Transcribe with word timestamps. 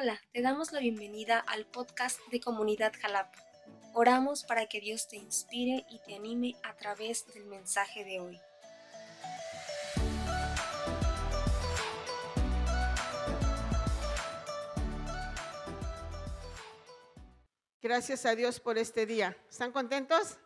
Hola, 0.00 0.22
te 0.32 0.42
damos 0.42 0.70
la 0.70 0.78
bienvenida 0.78 1.40
al 1.40 1.66
podcast 1.66 2.20
de 2.30 2.38
Comunidad 2.38 2.92
Jalapa. 3.00 3.36
Oramos 3.94 4.44
para 4.44 4.66
que 4.66 4.80
Dios 4.80 5.08
te 5.08 5.16
inspire 5.16 5.84
y 5.90 5.98
te 6.06 6.14
anime 6.14 6.54
a 6.62 6.76
través 6.76 7.26
del 7.34 7.46
mensaje 7.46 8.04
de 8.04 8.20
hoy. 8.20 8.40
Gracias 17.82 18.24
a 18.24 18.36
Dios 18.36 18.60
por 18.60 18.78
este 18.78 19.04
día. 19.04 19.36
¿Están 19.50 19.72
contentos? 19.72 20.38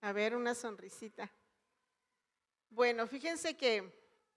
A 0.00 0.12
ver, 0.12 0.34
una 0.34 0.54
sonrisita. 0.54 1.30
Bueno, 2.70 3.06
fíjense 3.06 3.54
que 3.54 3.92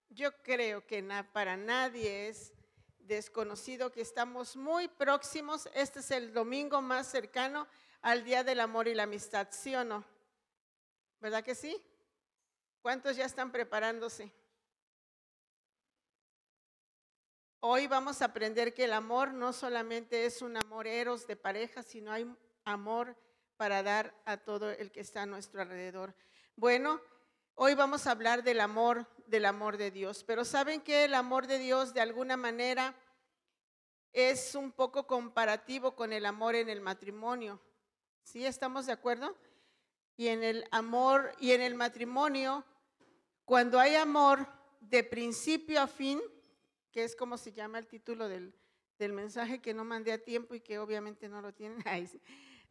yo 0.10 0.36
creo 0.44 0.86
que 0.86 1.02
para 1.32 1.56
nadie 1.56 2.28
es 2.28 2.52
desconocido 3.10 3.92
que 3.92 4.02
estamos 4.02 4.56
muy 4.56 4.88
próximos. 4.88 5.68
Este 5.74 6.00
es 6.00 6.12
el 6.12 6.32
domingo 6.32 6.82
más 6.82 7.08
cercano 7.08 7.68
al 8.02 8.24
Día 8.24 8.44
del 8.44 8.62
Amor 8.62 8.88
y 8.88 8.94
la 8.94 9.04
Amistad, 9.04 9.48
¿sí 9.52 9.76
o 9.76 9.84
no? 9.84 10.06
¿Verdad 11.20 11.44
que 11.44 11.56
sí? 11.56 11.84
¿Cuántos 12.82 13.18
ya 13.18 13.26
están 13.26 13.52
preparándose? 13.52 14.32
Hoy 17.60 17.88
vamos 17.88 18.22
a 18.22 18.26
aprender 18.26 18.74
que 18.74 18.86
el 18.86 18.94
amor 18.94 19.34
no 19.34 19.52
solamente 19.52 20.26
es 20.26 20.42
un 20.42 20.56
amor 20.56 20.88
eros 20.88 21.28
de 21.28 21.36
pareja, 21.36 21.84
sino 21.84 22.14
hay 22.14 22.32
amor 22.64 23.18
para 23.58 23.84
dar 23.84 24.14
a 24.24 24.38
todo 24.38 24.72
el 24.72 24.92
que 24.92 25.02
está 25.02 25.24
a 25.24 25.26
nuestro 25.26 25.62
alrededor. 25.62 26.16
Bueno, 26.56 27.02
hoy 27.56 27.74
vamos 27.74 28.08
a 28.08 28.12
hablar 28.12 28.44
del 28.44 28.62
amor, 28.62 29.06
del 29.30 29.46
amor 29.46 29.78
de 29.78 29.92
Dios, 29.92 30.24
pero 30.24 30.44
saben 30.44 30.82
que 30.82 31.06
el 31.06 31.14
amor 31.14 31.48
de 31.48 31.60
Dios 31.60 31.94
de 31.94 32.02
alguna 32.02 32.38
manera 32.38 32.96
es 34.12 34.56
un 34.56 34.72
poco 34.72 35.06
comparativo 35.06 35.96
con 35.96 36.14
el 36.14 36.26
amor 36.26 36.56
en 36.56 36.70
el 36.70 36.82
matrimonio. 36.82 37.62
¿Sí 38.24 38.46
estamos 38.46 38.86
de 38.86 38.94
acuerdo? 38.94 39.38
Y 40.18 40.28
en 40.28 40.44
el 40.44 40.66
amor 40.72 41.32
y 41.40 41.52
en 41.52 41.62
el 41.62 41.76
matrimonio, 41.76 42.66
cuando 43.46 43.80
hay 43.80 43.96
amor 43.96 44.48
de 44.80 45.04
principio 45.04 45.82
a 45.82 45.88
fin, 45.88 46.20
que 46.92 47.04
es 47.04 47.16
como 47.16 47.38
se 47.38 47.54
llama 47.54 47.80
el 47.80 47.88
título 47.88 48.28
del, 48.28 48.54
del 48.98 49.14
mensaje 49.14 49.62
que 49.62 49.74
no 49.74 49.86
mandé 49.86 50.12
a 50.12 50.24
tiempo 50.24 50.56
y 50.56 50.62
que 50.62 50.80
obviamente 50.80 51.30
no 51.30 51.42
lo 51.42 51.54
tienen, 51.54 51.84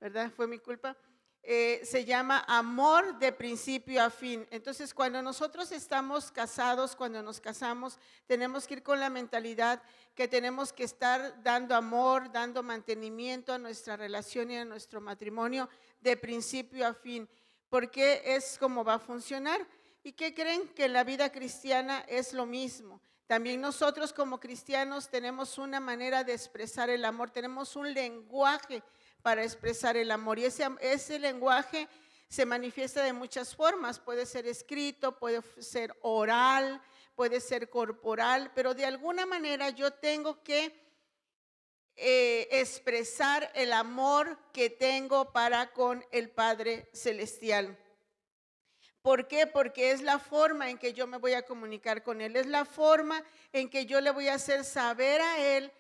¿verdad? 0.01 0.31
Fue 0.31 0.47
mi 0.47 0.59
culpa. 0.59 0.97
Eh, 1.51 1.81
se 1.83 2.05
llama 2.05 2.45
amor 2.47 3.19
de 3.19 3.33
principio 3.33 4.03
a 4.03 4.11
fin. 4.11 4.47
Entonces, 4.51 4.93
cuando 4.93 5.23
nosotros 5.23 5.73
estamos 5.73 6.31
casados, 6.31 6.95
cuando 6.95 7.23
nos 7.23 7.41
casamos, 7.41 7.99
tenemos 8.27 8.67
que 8.67 8.75
ir 8.75 8.83
con 8.83 9.01
la 9.01 9.09
mentalidad 9.09 9.83
que 10.15 10.29
tenemos 10.29 10.75
que 10.75 10.85
estar 10.85 11.43
dando 11.43 11.75
amor, 11.75 12.31
dando 12.31 12.63
mantenimiento 12.63 13.55
a 13.55 13.59
nuestra 13.59 13.97
relación 13.97 14.51
y 14.51 14.59
a 14.59 14.67
nuestro 14.67 15.01
matrimonio 15.01 15.71
de 16.03 16.19
principio 16.19 16.87
a 16.87 16.93
fin, 16.93 17.27
porque 17.71 18.21
es 18.27 18.59
como 18.59 18.85
va 18.85 18.97
a 18.97 18.99
funcionar. 18.99 19.67
¿Y 20.03 20.13
qué 20.13 20.35
creen? 20.35 20.69
Que 20.75 20.85
en 20.85 20.93
la 20.93 21.03
vida 21.03 21.33
cristiana 21.33 22.05
es 22.09 22.35
lo 22.35 22.45
mismo. 22.45 23.01
También 23.27 23.63
nosotros 23.63 24.13
como 24.13 24.39
cristianos 24.39 25.09
tenemos 25.09 25.57
una 25.57 25.81
manera 25.81 26.25
de 26.25 26.35
expresar 26.35 26.91
el 26.91 27.07
amor, 27.07 27.31
tenemos 27.31 27.75
un 27.75 27.95
lenguaje 27.95 28.83
para 29.23 29.45
expresar 29.45 29.97
el 29.97 30.11
amor. 30.11 30.39
Y 30.39 30.45
ese, 30.45 31.19
lenguaje 31.19 31.89
se 32.29 32.47
manifiesta 32.47 33.03
de 33.03 33.13
muchas 33.13 33.55
formas. 33.55 33.99
Puede 33.99 34.27
ser 34.27 34.47
escrito, 34.47 35.19
puede 35.19 35.43
ser 35.61 35.97
oral, 36.03 36.81
puede 37.15 37.41
ser 37.41 37.69
corporal, 37.69 38.53
pero 38.55 38.75
de 38.75 38.87
alguna 38.87 39.27
manera 39.27 39.71
yo 39.71 39.93
tengo 39.93 40.43
que 40.43 40.73
eh, 41.97 42.49
expresar 42.53 43.51
el 43.55 43.73
amor 43.73 44.39
que 44.53 44.71
tengo 44.71 45.33
para 45.33 45.73
con 45.73 46.05
el 46.13 46.31
Padre 46.31 46.89
Celestial. 46.93 47.77
¿Por 49.03 49.27
qué? 49.27 49.47
Porque 49.47 49.91
es 49.91 50.03
la 50.03 50.19
forma 50.19 50.71
en 50.71 50.79
que 50.79 50.93
yo 50.93 51.07
me 51.07 51.17
voy 51.17 51.33
a 51.33 51.47
comunicar 51.47 52.03
con 52.03 52.21
Él, 52.21 52.37
es 52.37 52.47
la 52.47 52.65
forma 52.65 53.25
en 53.53 53.71
que 53.71 53.87
yo 53.87 54.01
le 54.01 54.11
voy 54.11 54.29
a 54.29 54.35
hacer 54.35 54.65
saber 54.65 55.21
a 55.21 55.39
Él 55.39 55.73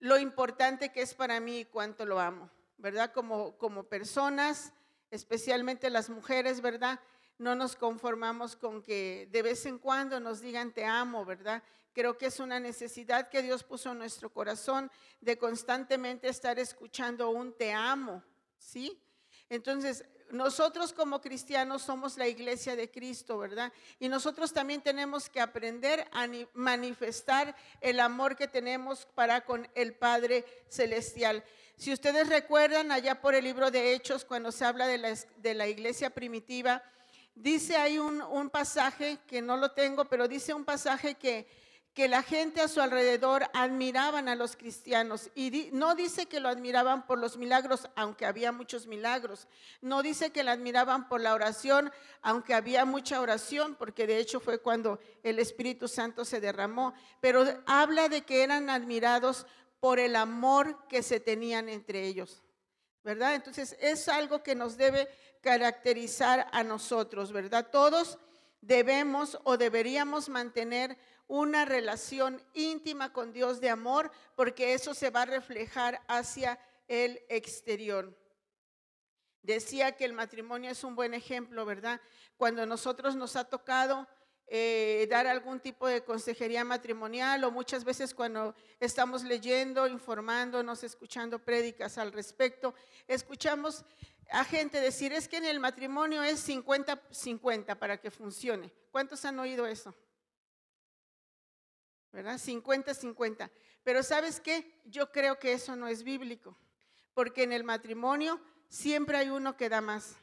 lo 0.00 0.18
importante 0.18 0.90
que 0.90 1.02
es 1.02 1.14
para 1.14 1.40
mí 1.40 1.60
y 1.60 1.64
cuánto 1.64 2.04
lo 2.04 2.18
amo. 2.18 2.50
¿Verdad? 2.80 3.12
Como, 3.12 3.56
como 3.58 3.84
personas, 3.84 4.72
especialmente 5.10 5.90
las 5.90 6.10
mujeres, 6.10 6.60
¿verdad? 6.60 7.00
No 7.38 7.54
nos 7.54 7.76
conformamos 7.76 8.56
con 8.56 8.82
que 8.82 9.28
de 9.30 9.42
vez 9.42 9.64
en 9.66 9.78
cuando 9.78 10.20
nos 10.20 10.40
digan 10.40 10.72
te 10.72 10.84
amo, 10.84 11.24
¿verdad? 11.24 11.62
Creo 11.92 12.16
que 12.16 12.26
es 12.26 12.38
una 12.40 12.60
necesidad 12.60 13.28
que 13.28 13.42
Dios 13.42 13.64
puso 13.64 13.92
en 13.92 13.98
nuestro 13.98 14.32
corazón 14.32 14.90
de 15.20 15.36
constantemente 15.38 16.28
estar 16.28 16.58
escuchando 16.58 17.30
un 17.30 17.56
te 17.56 17.72
amo, 17.72 18.22
¿sí? 18.58 19.00
Entonces, 19.50 20.04
nosotros 20.30 20.92
como 20.92 21.20
cristianos 21.20 21.82
somos 21.82 22.16
la 22.16 22.28
iglesia 22.28 22.76
de 22.76 22.88
Cristo, 22.88 23.36
¿verdad? 23.36 23.72
Y 23.98 24.08
nosotros 24.08 24.52
también 24.52 24.80
tenemos 24.80 25.28
que 25.28 25.40
aprender 25.40 26.08
a 26.12 26.28
manifestar 26.54 27.56
el 27.80 27.98
amor 27.98 28.36
que 28.36 28.46
tenemos 28.46 29.06
para 29.14 29.44
con 29.44 29.68
el 29.74 29.94
Padre 29.94 30.44
Celestial. 30.68 31.44
Si 31.76 31.92
ustedes 31.92 32.28
recuerdan 32.28 32.92
allá 32.92 33.20
por 33.20 33.34
el 33.34 33.44
libro 33.44 33.72
de 33.72 33.92
Hechos, 33.92 34.24
cuando 34.24 34.52
se 34.52 34.64
habla 34.64 34.86
de 34.86 35.54
la, 35.54 35.66
iglesia 35.66 36.10
primitiva, 36.10 36.82
dice 37.34 37.76
ahí 37.76 37.98
un, 37.98 38.22
un, 38.22 38.50
pasaje 38.50 39.18
que 39.26 39.42
no 39.42 39.56
lo 39.56 39.72
tengo, 39.72 40.04
pero 40.04 40.28
dice 40.28 40.54
un 40.54 40.64
pasaje 40.64 41.16
que, 41.16 41.48
que 41.94 42.08
la 42.08 42.22
gente 42.22 42.60
a 42.60 42.68
su 42.68 42.80
alrededor 42.80 43.50
admiraban 43.52 44.28
a 44.28 44.36
los 44.36 44.56
cristianos. 44.56 45.30
Y 45.34 45.70
no 45.72 45.94
dice 45.94 46.26
que 46.26 46.40
lo 46.40 46.48
admiraban 46.48 47.06
por 47.06 47.18
los 47.18 47.36
milagros, 47.36 47.88
aunque 47.96 48.26
había 48.26 48.52
muchos 48.52 48.86
milagros. 48.86 49.48
No 49.80 50.02
dice 50.02 50.30
que 50.30 50.44
lo 50.44 50.52
admiraban 50.52 51.08
por 51.08 51.20
la 51.20 51.34
oración, 51.34 51.90
aunque 52.22 52.54
había 52.54 52.84
mucha 52.84 53.20
oración, 53.20 53.74
porque 53.74 54.06
de 54.06 54.18
hecho 54.18 54.38
fue 54.38 54.60
cuando 54.60 55.00
el 55.24 55.38
Espíritu 55.40 55.88
Santo 55.88 56.24
se 56.24 56.40
derramó. 56.40 56.94
Pero 57.20 57.44
habla 57.66 58.08
de 58.08 58.22
que 58.22 58.44
eran 58.44 58.70
admirados 58.70 59.46
por 59.80 59.98
el 59.98 60.14
amor 60.14 60.86
que 60.88 61.02
se 61.02 61.18
tenían 61.18 61.68
entre 61.68 62.06
ellos, 62.06 62.42
¿verdad? 63.02 63.34
Entonces 63.34 63.76
es 63.80 64.08
algo 64.08 64.42
que 64.42 64.54
nos 64.54 64.76
debe 64.76 65.08
caracterizar 65.40 66.46
a 66.52 66.62
nosotros, 66.62 67.32
¿verdad? 67.32 67.68
Todos 67.72 68.18
debemos 68.60 69.38
o 69.44 69.56
deberíamos 69.56 70.28
mantener 70.28 70.98
una 71.30 71.64
relación 71.64 72.42
íntima 72.54 73.12
con 73.12 73.32
Dios 73.32 73.60
de 73.60 73.70
amor, 73.70 74.10
porque 74.34 74.74
eso 74.74 74.94
se 74.94 75.10
va 75.10 75.22
a 75.22 75.26
reflejar 75.26 76.02
hacia 76.08 76.58
el 76.88 77.20
exterior. 77.28 78.12
Decía 79.40 79.92
que 79.92 80.04
el 80.04 80.12
matrimonio 80.12 80.72
es 80.72 80.82
un 80.82 80.96
buen 80.96 81.14
ejemplo, 81.14 81.64
¿verdad? 81.64 82.00
Cuando 82.36 82.66
nosotros 82.66 83.14
nos 83.14 83.36
ha 83.36 83.44
tocado 83.44 84.08
eh, 84.48 85.06
dar 85.08 85.28
algún 85.28 85.60
tipo 85.60 85.86
de 85.86 86.02
consejería 86.02 86.64
matrimonial 86.64 87.44
o 87.44 87.52
muchas 87.52 87.84
veces 87.84 88.12
cuando 88.12 88.56
estamos 88.80 89.22
leyendo, 89.22 89.86
informándonos, 89.86 90.82
escuchando 90.82 91.38
prédicas 91.38 91.96
al 91.96 92.10
respecto, 92.10 92.74
escuchamos 93.06 93.84
a 94.32 94.44
gente 94.44 94.80
decir, 94.80 95.12
es 95.12 95.28
que 95.28 95.36
en 95.36 95.44
el 95.44 95.60
matrimonio 95.60 96.24
es 96.24 96.48
50-50 96.48 97.78
para 97.78 97.98
que 97.98 98.10
funcione. 98.10 98.72
¿Cuántos 98.90 99.24
han 99.24 99.38
oído 99.38 99.64
eso? 99.68 99.94
¿Verdad? 102.12 102.38
50-50. 102.38 103.50
Pero 103.84 104.02
sabes 104.02 104.40
qué? 104.40 104.80
Yo 104.84 105.12
creo 105.12 105.38
que 105.38 105.52
eso 105.52 105.76
no 105.76 105.88
es 105.88 106.02
bíblico, 106.02 106.56
porque 107.14 107.44
en 107.44 107.52
el 107.52 107.64
matrimonio 107.64 108.40
siempre 108.68 109.16
hay 109.16 109.30
uno 109.30 109.56
que 109.56 109.68
da 109.68 109.80
más. 109.80 110.16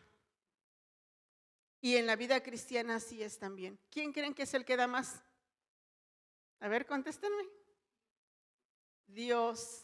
Y 1.80 1.96
en 1.96 2.06
la 2.06 2.16
vida 2.16 2.42
cristiana 2.42 2.96
así 2.96 3.22
es 3.24 3.38
también. 3.38 3.80
¿Quién 3.90 4.12
creen 4.12 4.34
que 4.34 4.44
es 4.44 4.54
el 4.54 4.66
que 4.66 4.78
da 4.78 4.88
más? 4.88 5.22
A 6.60 6.68
ver, 6.68 6.86
contéstenme. 6.86 7.48
Dios. 9.06 9.84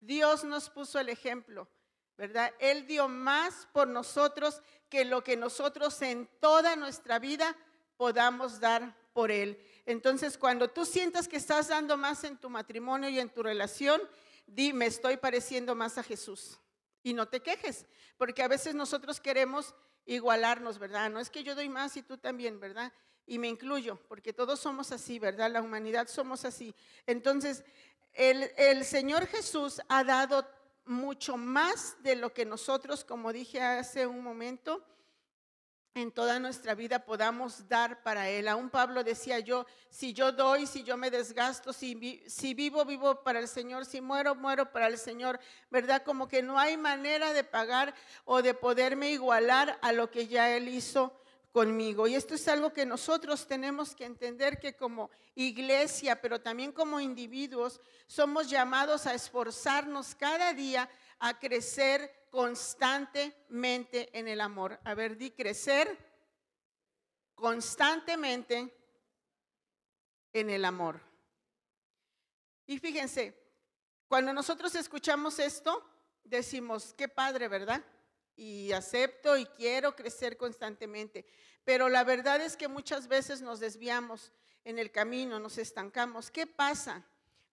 Dios 0.00 0.44
nos 0.44 0.70
puso 0.70 1.00
el 1.00 1.08
ejemplo, 1.08 1.68
¿verdad? 2.16 2.52
Él 2.60 2.86
dio 2.86 3.08
más 3.08 3.66
por 3.72 3.88
nosotros 3.88 4.62
que 4.88 5.04
lo 5.04 5.24
que 5.24 5.36
nosotros 5.36 6.00
en 6.02 6.28
toda 6.40 6.76
nuestra 6.76 7.18
vida 7.18 7.56
podamos 7.96 8.60
dar 8.60 8.96
por 9.12 9.30
Él. 9.30 9.60
Entonces, 9.88 10.36
cuando 10.36 10.68
tú 10.68 10.84
sientas 10.84 11.28
que 11.28 11.38
estás 11.38 11.68
dando 11.68 11.96
más 11.96 12.22
en 12.22 12.36
tu 12.36 12.50
matrimonio 12.50 13.08
y 13.08 13.18
en 13.18 13.30
tu 13.30 13.42
relación, 13.42 13.98
di, 14.46 14.74
me 14.74 14.84
estoy 14.84 15.16
pareciendo 15.16 15.74
más 15.74 15.96
a 15.96 16.02
Jesús. 16.02 16.58
Y 17.02 17.14
no 17.14 17.26
te 17.26 17.40
quejes, 17.40 17.86
porque 18.18 18.42
a 18.42 18.48
veces 18.48 18.74
nosotros 18.74 19.18
queremos 19.18 19.74
igualarnos, 20.04 20.78
¿verdad? 20.78 21.08
No 21.08 21.20
es 21.20 21.30
que 21.30 21.42
yo 21.42 21.54
doy 21.54 21.70
más 21.70 21.96
y 21.96 22.02
tú 22.02 22.18
también, 22.18 22.60
¿verdad? 22.60 22.92
Y 23.24 23.38
me 23.38 23.48
incluyo, 23.48 23.98
porque 24.08 24.34
todos 24.34 24.60
somos 24.60 24.92
así, 24.92 25.18
¿verdad? 25.18 25.50
La 25.50 25.62
humanidad 25.62 26.06
somos 26.06 26.44
así. 26.44 26.74
Entonces, 27.06 27.64
el, 28.12 28.50
el 28.58 28.84
Señor 28.84 29.26
Jesús 29.26 29.80
ha 29.88 30.04
dado 30.04 30.46
mucho 30.84 31.38
más 31.38 31.96
de 32.02 32.14
lo 32.14 32.34
que 32.34 32.44
nosotros, 32.44 33.06
como 33.06 33.32
dije 33.32 33.62
hace 33.62 34.06
un 34.06 34.22
momento, 34.22 34.84
en 35.98 36.12
toda 36.12 36.38
nuestra 36.38 36.74
vida 36.74 37.04
podamos 37.04 37.68
dar 37.68 38.02
para 38.02 38.28
Él. 38.28 38.48
Aún 38.48 38.70
Pablo 38.70 39.04
decía 39.04 39.40
yo, 39.40 39.66
si 39.90 40.12
yo 40.12 40.32
doy, 40.32 40.66
si 40.66 40.82
yo 40.82 40.96
me 40.96 41.10
desgasto, 41.10 41.72
si, 41.72 42.22
si 42.26 42.54
vivo, 42.54 42.84
vivo 42.84 43.22
para 43.22 43.40
el 43.40 43.48
Señor, 43.48 43.84
si 43.84 44.00
muero, 44.00 44.34
muero 44.34 44.72
para 44.72 44.86
el 44.86 44.98
Señor, 44.98 45.38
¿verdad? 45.70 46.02
Como 46.04 46.28
que 46.28 46.42
no 46.42 46.58
hay 46.58 46.76
manera 46.76 47.32
de 47.32 47.44
pagar 47.44 47.94
o 48.24 48.42
de 48.42 48.54
poderme 48.54 49.10
igualar 49.10 49.78
a 49.82 49.92
lo 49.92 50.10
que 50.10 50.26
ya 50.26 50.54
Él 50.56 50.68
hizo 50.68 51.12
conmigo. 51.52 52.06
Y 52.06 52.14
esto 52.14 52.34
es 52.34 52.46
algo 52.48 52.72
que 52.72 52.86
nosotros 52.86 53.46
tenemos 53.46 53.94
que 53.94 54.04
entender 54.04 54.58
que 54.58 54.76
como 54.76 55.10
iglesia, 55.34 56.20
pero 56.20 56.40
también 56.40 56.72
como 56.72 57.00
individuos, 57.00 57.80
somos 58.06 58.48
llamados 58.48 59.06
a 59.06 59.14
esforzarnos 59.14 60.14
cada 60.14 60.52
día 60.52 60.88
a 61.18 61.38
crecer 61.38 62.17
constantemente 62.30 64.16
en 64.18 64.28
el 64.28 64.40
amor. 64.40 64.80
A 64.84 64.94
ver, 64.94 65.16
di 65.16 65.30
crecer 65.30 65.98
constantemente 67.34 68.74
en 70.32 70.50
el 70.50 70.64
amor. 70.64 71.00
Y 72.66 72.78
fíjense, 72.78 73.34
cuando 74.08 74.32
nosotros 74.32 74.74
escuchamos 74.74 75.38
esto, 75.38 75.84
decimos, 76.24 76.94
qué 76.96 77.08
padre, 77.08 77.48
¿verdad? 77.48 77.84
Y 78.36 78.72
acepto 78.72 79.36
y 79.36 79.46
quiero 79.46 79.96
crecer 79.96 80.36
constantemente. 80.36 81.26
Pero 81.64 81.88
la 81.88 82.04
verdad 82.04 82.40
es 82.40 82.56
que 82.56 82.68
muchas 82.68 83.08
veces 83.08 83.42
nos 83.42 83.60
desviamos 83.60 84.32
en 84.64 84.78
el 84.78 84.90
camino, 84.90 85.38
nos 85.38 85.58
estancamos. 85.58 86.30
¿Qué 86.30 86.46
pasa? 86.46 87.04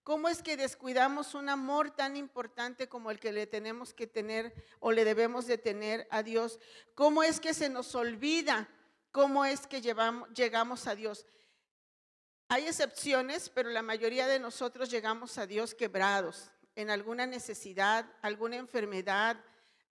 ¿Cómo 0.06 0.28
es 0.28 0.40
que 0.40 0.56
descuidamos 0.56 1.34
un 1.34 1.48
amor 1.48 1.90
tan 1.90 2.16
importante 2.16 2.88
como 2.88 3.10
el 3.10 3.18
que 3.18 3.32
le 3.32 3.48
tenemos 3.48 3.92
que 3.92 4.06
tener 4.06 4.54
o 4.78 4.92
le 4.92 5.04
debemos 5.04 5.48
de 5.48 5.58
tener 5.58 6.06
a 6.12 6.22
Dios? 6.22 6.60
¿Cómo 6.94 7.24
es 7.24 7.40
que 7.40 7.52
se 7.52 7.68
nos 7.68 7.92
olvida 7.96 8.68
cómo 9.10 9.44
es 9.44 9.66
que 9.66 9.80
llevamos, 9.80 10.28
llegamos 10.30 10.86
a 10.86 10.94
Dios? 10.94 11.26
Hay 12.46 12.68
excepciones, 12.68 13.48
pero 13.48 13.68
la 13.70 13.82
mayoría 13.82 14.28
de 14.28 14.38
nosotros 14.38 14.92
llegamos 14.92 15.38
a 15.38 15.46
Dios 15.48 15.74
quebrados, 15.74 16.52
en 16.76 16.90
alguna 16.90 17.26
necesidad, 17.26 18.06
alguna 18.22 18.54
enfermedad, 18.54 19.36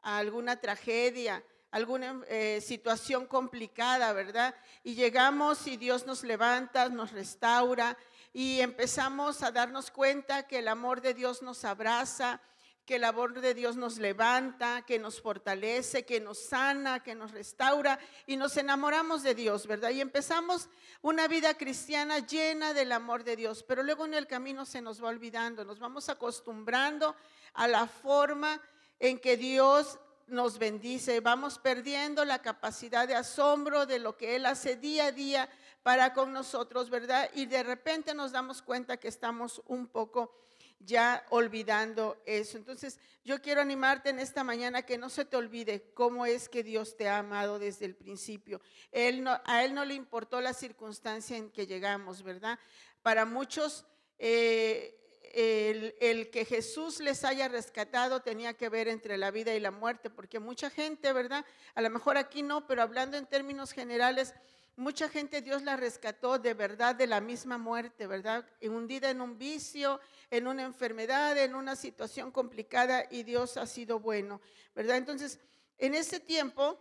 alguna 0.01 0.61
tragedia, 0.61 1.43
alguna 1.71 2.21
eh, 2.29 2.61
situación 2.61 3.25
complicada, 3.25 4.13
¿verdad? 4.13 4.55
Y 4.81 4.95
llegamos 4.95 5.67
y 5.67 5.75
Dios 5.75 6.05
nos 6.05 6.23
levanta, 6.23 6.87
nos 6.87 7.11
restaura 7.11 7.97
y 8.35 8.59
empezamos 8.59 9.43
a 9.43 9.51
darnos 9.51 9.91
cuenta 9.91 10.45
que 10.45 10.59
el 10.59 10.67
amor 10.67 10.99
de 10.99 11.13
Dios 11.13 11.41
nos 11.41 11.63
abraza, 11.63 12.41
que 12.85 12.97
el 12.97 13.05
amor 13.05 13.39
de 13.39 13.53
Dios 13.53 13.77
nos 13.77 13.97
levanta, 13.97 14.81
que 14.81 14.99
nos 14.99 15.21
fortalece, 15.21 16.03
que 16.03 16.19
nos 16.19 16.39
sana, 16.39 17.01
que 17.01 17.15
nos 17.15 17.31
restaura 17.31 17.97
y 18.27 18.35
nos 18.35 18.57
enamoramos 18.57 19.23
de 19.23 19.35
Dios, 19.35 19.67
¿verdad? 19.67 19.91
Y 19.91 20.01
empezamos 20.01 20.67
una 21.01 21.29
vida 21.29 21.53
cristiana 21.53 22.19
llena 22.19 22.73
del 22.73 22.91
amor 22.91 23.23
de 23.23 23.37
Dios, 23.37 23.63
pero 23.63 23.83
luego 23.83 24.05
en 24.05 24.15
el 24.15 24.27
camino 24.27 24.65
se 24.65 24.81
nos 24.81 25.01
va 25.01 25.07
olvidando, 25.07 25.63
nos 25.63 25.79
vamos 25.79 26.09
acostumbrando 26.09 27.15
a 27.53 27.69
la 27.69 27.87
forma 27.87 28.61
en 28.99 29.17
que 29.17 29.37
Dios 29.37 29.97
nos 30.27 30.57
bendice, 30.57 31.21
vamos 31.21 31.57
perdiendo 31.57 32.25
la 32.25 32.41
capacidad 32.41 33.07
de 33.07 33.15
asombro 33.15 33.85
de 33.85 33.99
lo 33.99 34.17
que 34.17 34.35
Él 34.35 34.45
hace 34.45 34.75
día 34.75 35.05
a 35.05 35.11
día 35.13 35.49
para 35.85 36.13
con 36.13 36.33
nosotros, 36.33 36.89
¿verdad? 36.89 37.29
Y 37.35 37.45
de 37.45 37.61
repente 37.61 38.15
nos 38.15 38.31
damos 38.31 38.63
cuenta 38.63 38.97
que 38.97 39.07
estamos 39.07 39.61
un 39.67 39.85
poco 39.85 40.33
ya 40.79 41.23
olvidando 41.29 42.19
eso. 42.25 42.57
Entonces, 42.57 42.97
yo 43.23 43.39
quiero 43.39 43.61
animarte 43.61 44.09
en 44.09 44.17
esta 44.17 44.43
mañana 44.43 44.81
que 44.81 44.97
no 44.97 45.11
se 45.11 45.25
te 45.25 45.37
olvide 45.37 45.91
cómo 45.93 46.25
es 46.25 46.49
que 46.49 46.63
Dios 46.63 46.97
te 46.97 47.07
ha 47.07 47.19
amado 47.19 47.59
desde 47.59 47.85
el 47.85 47.93
principio. 47.93 48.61
Él 48.91 49.23
no, 49.23 49.39
a 49.45 49.63
Él 49.63 49.75
no 49.75 49.85
le 49.85 49.93
importó 49.93 50.41
la 50.41 50.55
circunstancia 50.55 51.37
en 51.37 51.51
que 51.51 51.67
llegamos, 51.67 52.23
¿verdad? 52.23 52.57
Para 53.03 53.25
muchos, 53.25 53.85
eh, 54.17 54.99
el, 55.35 55.93
el, 56.01 56.31
que 56.31 56.45
Jesús 56.45 56.99
les 56.99 57.23
haya 57.23 57.47
rescatado 57.47 58.23
tenía 58.23 58.55
que 58.55 58.69
ver 58.69 58.87
entre 58.87 59.19
la 59.19 59.29
vida 59.29 59.53
y 59.53 59.59
la 59.59 59.69
muerte, 59.69 60.09
porque 60.09 60.39
mucha 60.39 60.71
gente, 60.71 61.13
¿verdad? 61.13 61.45
A 61.75 61.81
lo 61.83 61.91
mejor 61.91 62.17
aquí 62.17 62.41
no, 62.41 62.65
pero 62.65 62.81
hablando 62.81 63.17
en 63.17 63.27
términos 63.27 63.71
generales, 63.71 64.33
Mucha 64.77 65.07
gente 65.07 65.41
Dios 65.41 65.63
la 65.63 65.77
rescató 65.77 66.37
de 66.37 66.53
verdad 66.53 66.95
de 66.95 67.07
la 67.07 67.21
misma 67.21 67.57
muerte, 67.57 68.07
¿verdad? 68.07 68.45
Hundida 68.61 69.09
en 69.09 69.21
un 69.21 69.37
vicio, 69.37 70.01
en 70.29 70.47
una 70.47 70.63
enfermedad, 70.63 71.37
en 71.37 71.55
una 71.55 71.77
situación 71.77 72.29
complicada 72.29 73.05
y 73.09 73.23
Dios 73.23 73.55
ha 73.55 73.67
sido 73.67 74.01
bueno, 74.01 74.41
¿verdad? 74.75 74.97
Entonces, 74.97 75.39
en 75.77 75.95
ese 75.95 76.19
tiempo 76.19 76.77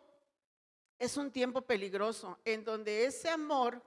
es 0.99 1.17
un 1.17 1.31
tiempo 1.31 1.63
peligroso, 1.63 2.39
en 2.45 2.65
donde 2.65 3.05
ese 3.05 3.29
amor 3.29 3.81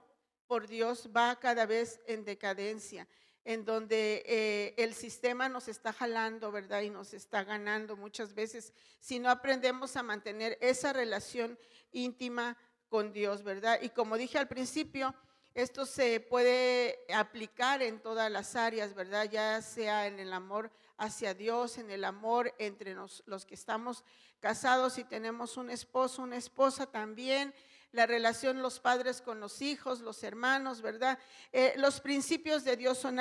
por 0.46 0.66
Dios 0.66 1.10
va 1.14 1.38
cada 1.38 1.66
vez 1.66 2.00
en 2.06 2.24
decadencia, 2.24 3.06
en 3.44 3.66
donde 3.66 4.22
eh, 4.26 4.74
el 4.78 4.94
sistema 4.94 5.50
nos 5.50 5.68
está 5.68 5.92
jalando, 5.92 6.50
¿verdad? 6.50 6.80
Y 6.80 6.88
nos 6.88 7.12
está 7.12 7.44
ganando 7.44 7.94
muchas 7.96 8.34
veces 8.34 8.72
si 9.00 9.18
no 9.18 9.30
aprendemos 9.30 9.96
a 9.96 10.02
mantener 10.02 10.56
esa 10.62 10.94
relación 10.94 11.58
íntima 11.92 12.56
con 12.88 13.12
Dios, 13.12 13.42
¿verdad? 13.42 13.78
Y 13.82 13.90
como 13.90 14.16
dije 14.16 14.38
al 14.38 14.48
principio, 14.48 15.14
esto 15.54 15.86
se 15.86 16.20
puede 16.20 17.00
aplicar 17.12 17.82
en 17.82 18.00
todas 18.00 18.30
las 18.30 18.54
áreas, 18.54 18.94
¿verdad? 18.94 19.28
Ya 19.30 19.60
sea 19.62 20.06
en 20.06 20.18
el 20.20 20.32
amor 20.32 20.70
hacia 20.96 21.34
Dios, 21.34 21.78
en 21.78 21.90
el 21.90 22.04
amor 22.04 22.54
entre 22.58 22.94
los 22.94 23.44
que 23.46 23.54
estamos 23.54 24.04
casados 24.40 24.98
y 24.98 25.04
tenemos 25.04 25.56
un 25.56 25.70
esposo, 25.70 26.22
una 26.22 26.36
esposa 26.36 26.86
también, 26.86 27.54
la 27.92 28.06
relación 28.06 28.62
los 28.62 28.80
padres 28.80 29.20
con 29.22 29.40
los 29.40 29.62
hijos, 29.62 30.00
los 30.00 30.22
hermanos, 30.22 30.82
¿verdad? 30.82 31.18
Eh, 31.52 31.74
los 31.76 32.00
principios 32.00 32.64
de 32.64 32.76
Dios 32.76 32.98
son 32.98 33.18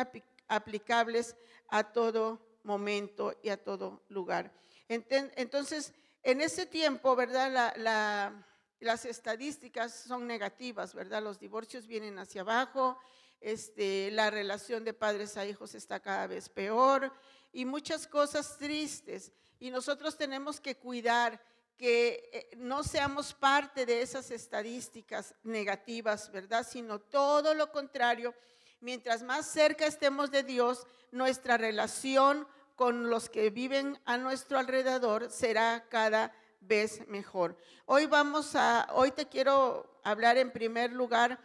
aplicables 0.47 1.35
a 1.69 1.91
todo 1.91 2.39
momento 2.63 3.33
y 3.41 3.49
a 3.49 3.57
todo 3.57 4.03
lugar. 4.09 4.53
Entonces, 4.89 5.93
en 6.23 6.41
ese 6.41 6.65
tiempo, 6.65 7.15
¿verdad? 7.15 7.73
la 7.77 8.46
las 8.79 9.05
estadísticas 9.05 9.93
son 9.93 10.27
negativas, 10.27 10.93
¿verdad? 10.93 11.23
Los 11.23 11.39
divorcios 11.39 11.87
vienen 11.87 12.19
hacia 12.19 12.41
abajo, 12.41 12.99
este, 13.39 14.11
la 14.11 14.29
relación 14.29 14.83
de 14.83 14.93
padres 14.93 15.37
a 15.37 15.45
hijos 15.45 15.75
está 15.75 15.99
cada 15.99 16.27
vez 16.27 16.49
peor 16.49 17.11
y 17.51 17.65
muchas 17.65 18.07
cosas 18.07 18.57
tristes. 18.57 19.31
Y 19.59 19.71
nosotros 19.71 20.17
tenemos 20.17 20.59
que 20.59 20.75
cuidar 20.75 21.41
que 21.77 22.29
eh, 22.33 22.49
no 22.57 22.83
seamos 22.83 23.33
parte 23.33 23.85
de 23.85 24.01
esas 24.01 24.31
estadísticas 24.31 25.35
negativas, 25.43 26.31
¿verdad? 26.31 26.65
Sino 26.67 26.99
todo 26.99 27.53
lo 27.53 27.71
contrario. 27.71 28.33
Mientras 28.79 29.23
más 29.23 29.47
cerca 29.47 29.85
estemos 29.85 30.31
de 30.31 30.43
Dios, 30.43 30.85
nuestra 31.11 31.57
relación 31.57 32.47
con 32.75 33.09
los 33.09 33.29
que 33.29 33.49
viven 33.49 33.99
a 34.05 34.17
nuestro 34.17 34.59
alrededor 34.59 35.31
será 35.31 35.85
cada 35.89 36.27
vez 36.27 36.46
vez 36.59 37.07
mejor. 37.07 37.57
Hoy 37.85 38.05
vamos 38.05 38.55
a, 38.55 38.87
hoy 38.93 39.11
te 39.11 39.27
quiero 39.27 39.99
hablar 40.03 40.37
en 40.37 40.51
primer 40.51 40.91
lugar 40.91 41.39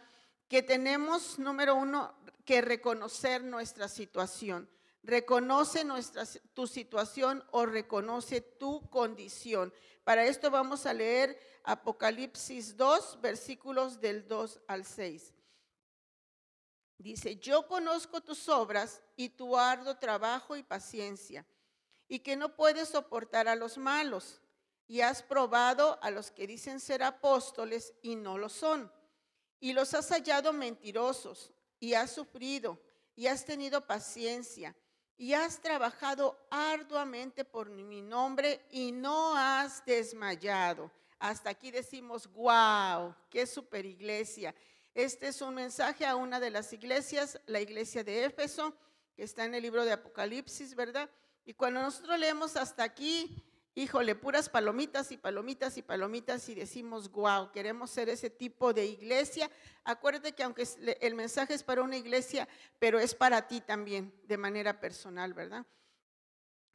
que 0.47 0.61
tenemos, 0.61 1.39
número 1.39 1.75
uno, 1.75 2.13
que 2.45 2.61
reconocer 2.61 3.43
nuestra 3.43 3.87
situación. 3.87 4.69
Reconoce 5.01 5.83
nuestra, 5.83 6.23
tu 6.53 6.67
situación 6.67 7.43
o 7.51 7.65
reconoce 7.65 8.41
tu 8.41 8.89
condición. 8.89 9.73
Para 10.03 10.25
esto 10.25 10.49
vamos 10.51 10.85
a 10.85 10.93
leer 10.93 11.37
Apocalipsis 11.63 12.77
2, 12.77 13.21
versículos 13.21 13.99
del 13.99 14.27
2 14.27 14.61
al 14.67 14.85
6. 14.85 15.33
Dice, 16.97 17.35
yo 17.37 17.67
conozco 17.67 18.21
tus 18.21 18.47
obras 18.47 19.01
y 19.17 19.29
tu 19.29 19.57
arduo 19.57 19.97
trabajo 19.97 20.55
y 20.55 20.63
paciencia, 20.63 21.45
y 22.07 22.19
que 22.19 22.37
no 22.37 22.55
puedes 22.55 22.89
soportar 22.89 23.47
a 23.47 23.55
los 23.55 23.77
malos 23.77 24.42
y 24.87 25.01
has 25.01 25.23
probado 25.23 25.97
a 26.01 26.11
los 26.11 26.31
que 26.31 26.47
dicen 26.47 26.79
ser 26.79 27.03
apóstoles 27.03 27.93
y 28.01 28.15
no 28.15 28.37
lo 28.37 28.49
son, 28.49 28.91
y 29.59 29.73
los 29.73 29.93
has 29.93 30.09
hallado 30.09 30.53
mentirosos, 30.53 31.51
y 31.79 31.93
has 31.93 32.11
sufrido, 32.11 32.79
y 33.15 33.27
has 33.27 33.45
tenido 33.45 33.85
paciencia, 33.85 34.75
y 35.17 35.33
has 35.33 35.59
trabajado 35.59 36.37
arduamente 36.49 37.45
por 37.45 37.69
mi 37.69 38.01
nombre 38.01 38.65
y 38.71 38.91
no 38.91 39.35
has 39.37 39.85
desmayado. 39.85 40.91
Hasta 41.19 41.51
aquí 41.51 41.71
decimos, 41.71 42.27
wow, 42.33 43.15
qué 43.29 43.45
super 43.47 43.85
iglesia. 43.85 44.53
Este 44.93 45.29
es 45.29 45.41
un 45.41 45.55
mensaje 45.55 46.05
a 46.05 46.15
una 46.15 46.39
de 46.39 46.49
las 46.49 46.73
iglesias, 46.73 47.39
la 47.45 47.61
iglesia 47.61 48.03
de 48.03 48.25
Éfeso, 48.25 48.75
que 49.15 49.23
está 49.23 49.45
en 49.45 49.55
el 49.55 49.61
libro 49.61 49.85
de 49.85 49.93
Apocalipsis, 49.93 50.75
¿verdad? 50.75 51.09
Y 51.45 51.53
cuando 51.53 51.81
nosotros 51.81 52.19
leemos 52.19 52.55
hasta 52.55 52.83
aquí, 52.83 53.43
híjole, 53.75 54.15
puras 54.15 54.49
palomitas 54.49 55.11
y 55.11 55.17
palomitas 55.17 55.77
y 55.77 55.81
palomitas 55.81 56.47
y 56.49 56.55
decimos, 56.55 57.11
wow, 57.11 57.51
queremos 57.51 57.89
ser 57.89 58.09
ese 58.09 58.29
tipo 58.29 58.73
de 58.73 58.85
iglesia. 58.85 59.49
Acuérdate 59.83 60.33
que 60.33 60.43
aunque 60.43 60.67
el 61.01 61.15
mensaje 61.15 61.53
es 61.53 61.63
para 61.63 61.81
una 61.81 61.97
iglesia, 61.97 62.47
pero 62.79 62.99
es 62.99 63.15
para 63.15 63.47
ti 63.47 63.61
también, 63.61 64.13
de 64.23 64.37
manera 64.37 64.79
personal, 64.79 65.33
¿verdad? 65.33 65.65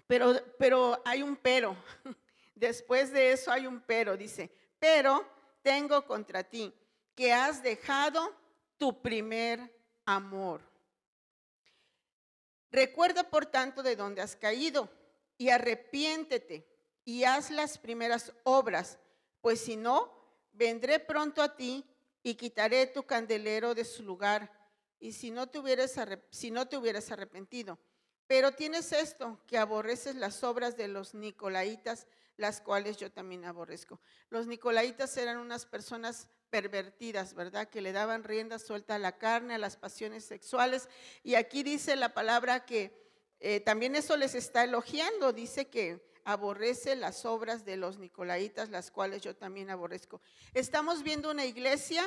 Pero, 0.07 0.35
pero 0.59 1.01
hay 1.05 1.23
un 1.23 1.37
pero. 1.37 1.77
Después 2.55 3.13
de 3.13 3.33
eso 3.33 3.53
hay 3.53 3.67
un 3.67 3.81
pero, 3.81 4.17
dice, 4.17 4.51
pero 4.81 5.25
tengo 5.63 6.05
contra 6.05 6.43
ti, 6.43 6.75
que 7.15 7.33
has 7.33 7.63
dejado 7.63 8.35
tu 8.77 9.01
primer 9.01 9.73
amor. 10.05 10.61
Recuerda, 12.71 13.23
por 13.23 13.47
tanto, 13.47 13.83
de 13.83 13.95
dónde 13.95 14.23
has 14.23 14.35
caído 14.35 14.91
y 15.37 15.51
arrepiéntete 15.51 16.67
y 17.09 17.25
haz 17.25 17.51
las 17.51 17.79
primeras 17.79 18.35
obras, 18.45 18.99
pues 19.41 19.61
si 19.63 19.77
no, 19.77 20.13
vendré 20.53 21.01
pronto 21.01 21.41
a 21.41 21.57
ti 21.57 21.83
y 22.23 22.35
quitaré 22.35 22.87
tu 22.87 23.05
candelero 23.05 23.75
de 23.75 23.87
su 23.87 24.03
lugar, 24.03 24.53
y 25.01 25.13
si 25.13 25.31
no 25.31 25.49
te 25.49 25.59
hubieras, 25.59 25.97
arrepentido. 27.11 27.79
Pero 28.27 28.53
tienes 28.53 28.93
esto, 28.93 29.41
que 29.47 29.57
aborreces 29.57 30.17
las 30.17 30.45
obras 30.45 30.77
de 30.77 30.87
los 30.89 31.15
nicolaitas, 31.15 32.07
las 32.37 32.61
cuales 32.61 32.99
yo 32.99 33.11
también 33.11 33.47
aborrezco. 33.47 33.99
Los 34.29 34.47
nicolaitas 34.47 35.17
eran 35.17 35.39
unas 35.39 35.65
personas 35.65 36.29
pervertidas, 36.51 37.33
¿verdad? 37.33 37.71
Que 37.71 37.81
le 37.81 37.93
daban 37.93 38.23
rienda 38.23 38.59
suelta 38.59 38.97
a 38.97 38.99
la 38.99 39.17
carne, 39.17 39.55
a 39.55 39.59
las 39.59 39.79
pasiones 39.79 40.27
sexuales. 40.27 40.91
Y 41.23 41.37
aquí 41.37 41.63
dice 41.63 41.97
la 41.97 42.13
palabra 42.13 42.67
que 42.67 42.93
eh, 43.41 43.61
también 43.61 43.97
eso 43.97 44.15
les 44.19 44.35
está 44.35 44.65
elogiando, 44.65 45.33
dice 45.33 45.69
que 45.71 46.07
aborrece 46.29 46.95
las 46.95 47.25
obras 47.25 47.65
de 47.65 47.79
los 47.79 47.97
nicolaitas, 47.97 48.69
las 48.69 48.91
cuales 48.91 49.23
yo 49.23 49.35
también 49.35 49.71
aborrezco. 49.71 50.21
Estamos 50.53 51.03
viendo 51.03 51.31
una 51.31 51.47
iglesia, 51.47 52.05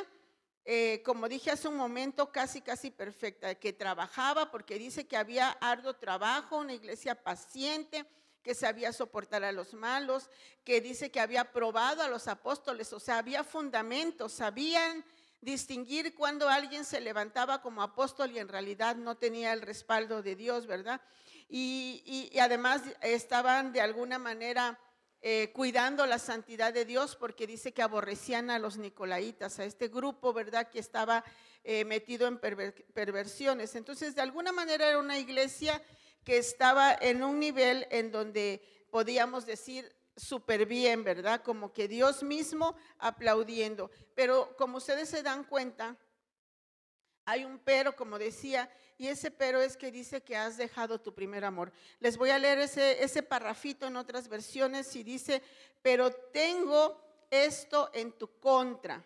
eh, 0.64 1.02
como 1.04 1.28
dije 1.28 1.50
hace 1.50 1.68
un 1.68 1.76
momento, 1.76 2.32
casi, 2.32 2.62
casi 2.62 2.92
perfecta, 2.92 3.56
que 3.56 3.74
trabajaba 3.74 4.52
porque 4.52 4.78
dice 4.78 5.08
que 5.08 5.18
había 5.18 5.50
arduo 5.50 5.96
trabajo, 5.96 6.60
una 6.60 6.76
iglesia 6.76 7.16
paciente, 7.16 8.06
que 8.44 8.54
sabía 8.54 8.94
soportar 8.94 9.44
a 9.44 9.52
los 9.52 9.74
malos, 9.74 10.30
que 10.64 10.82
dice 10.82 11.10
que 11.10 11.20
había 11.20 11.52
probado 11.52 12.04
a 12.04 12.08
los 12.08 12.28
apóstoles, 12.28 12.94
o 12.94 13.00
sea, 13.00 13.18
había 13.18 13.44
fundamentos, 13.44 14.34
sabían 14.34 15.04
distinguir 15.42 16.14
cuando 16.14 16.48
alguien 16.48 16.86
se 16.86 17.02
levantaba 17.02 17.64
como 17.64 17.82
apóstol 17.82 18.30
y 18.30 18.38
en 18.38 18.50
realidad 18.50 18.96
no 18.98 19.18
tenía 19.18 19.52
el 19.52 19.64
respaldo 19.64 20.22
de 20.22 20.36
Dios, 20.36 20.68
¿verdad? 20.68 21.02
Y, 21.54 22.32
además 22.40 22.82
estaban 23.02 23.74
de 23.74 23.82
alguna 23.82 24.18
manera 24.18 24.80
eh, 25.22 25.52
cuidando 25.54 26.06
la 26.06 26.18
santidad 26.18 26.74
de 26.74 26.86
Dios 26.86 27.18
porque 27.18 27.46
dice 27.46 27.74
que 27.74 27.82
aborrecían 27.82 28.50
a 28.50 28.58
los 28.58 28.78
nicolaitas, 28.78 29.60
a 29.60 29.66
este 29.66 29.90
grupo, 29.90 30.32
¿verdad? 30.32 30.70
Que 30.70 30.80
estaba 30.80 31.26
eh, 31.66 31.84
metido 31.84 32.28
en 32.28 32.40
perversiones. 32.40 33.76
Entonces, 33.76 34.16
de 34.16 34.22
alguna 34.22 34.54
manera 34.54 34.88
era 34.88 34.98
una 34.98 35.20
iglesia 35.20 35.84
que 36.24 36.38
estaba 36.38 36.94
en 36.94 37.22
un 37.22 37.40
nivel 37.40 37.86
en 37.92 38.12
donde 38.12 38.62
podíamos 38.90 39.46
decir 39.46 39.94
súper 40.16 40.66
bien, 40.66 41.04
¿verdad? 41.04 41.42
Como 41.44 41.74
que 41.74 41.90
Dios 41.90 42.24
mismo 42.24 42.78
aplaudiendo. 42.98 43.92
Pero 44.16 44.56
como 44.56 44.78
ustedes 44.78 45.10
se 45.10 45.22
dan 45.22 45.44
cuenta, 45.44 45.98
hay 47.26 47.44
un 47.44 47.60
pero, 47.60 47.96
como 47.96 48.18
decía, 48.18 48.70
y 49.02 49.08
ese 49.08 49.32
pero 49.32 49.60
es 49.64 49.78
que 49.78 49.92
dice 49.92 50.22
que 50.22 50.38
has 50.38 50.58
dejado 50.58 51.02
tu 51.02 51.12
primer 51.12 51.44
amor. 51.44 51.74
Les 52.00 52.18
voy 52.18 52.30
a 52.30 52.38
leer 52.38 52.60
ese, 52.60 53.24
parrafito 53.24 53.88
en 53.88 53.96
otras 53.96 54.28
versiones 54.28 54.96
y 54.96 55.02
dice, 55.02 55.42
pero 55.82 56.12
tengo 56.12 57.02
esto 57.32 57.90
en 57.96 58.12
tu 58.12 58.28
contra. 58.40 59.04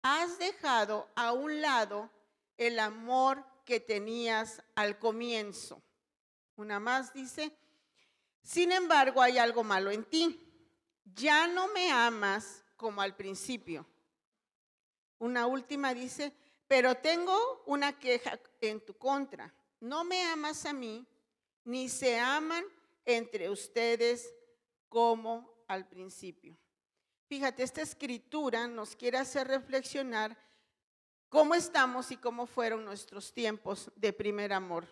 Has 0.00 0.38
dejado 0.38 1.10
a 1.14 1.32
un 1.32 1.60
lado 1.60 2.08
el 2.56 2.78
amor 2.78 3.44
que 3.66 3.80
tenías 3.80 4.62
al 4.74 4.98
comienzo. 4.98 5.82
Una 6.56 6.80
más 6.80 7.12
dice, 7.12 7.54
sin 8.42 8.72
embargo 8.72 9.20
hay 9.20 9.36
algo 9.36 9.62
malo 9.62 9.90
en 9.90 10.04
ti. 10.04 10.40
Ya 11.04 11.46
no 11.46 11.68
me 11.68 11.90
amas 11.90 12.64
como 12.76 13.02
al 13.02 13.14
principio. 13.14 13.86
Una 15.18 15.46
última 15.46 15.92
dice, 15.92 16.32
pero 16.68 16.94
tengo 16.94 17.62
una 17.66 17.98
queja 17.98 18.38
en 18.60 18.84
tu 18.84 18.94
contra. 18.96 19.52
No 19.80 20.04
me 20.04 20.22
amas 20.24 20.66
a 20.66 20.72
mí, 20.72 21.06
ni 21.64 21.88
se 21.88 22.18
aman 22.18 22.64
entre 23.06 23.48
ustedes 23.48 24.34
como 24.88 25.64
al 25.66 25.88
principio. 25.88 26.58
Fíjate, 27.26 27.62
esta 27.62 27.82
escritura 27.82 28.68
nos 28.68 28.94
quiere 28.94 29.18
hacer 29.18 29.48
reflexionar 29.48 30.36
cómo 31.28 31.54
estamos 31.54 32.10
y 32.10 32.16
cómo 32.16 32.46
fueron 32.46 32.84
nuestros 32.84 33.32
tiempos 33.32 33.90
de 33.96 34.12
primer 34.12 34.52
amor. 34.52 34.86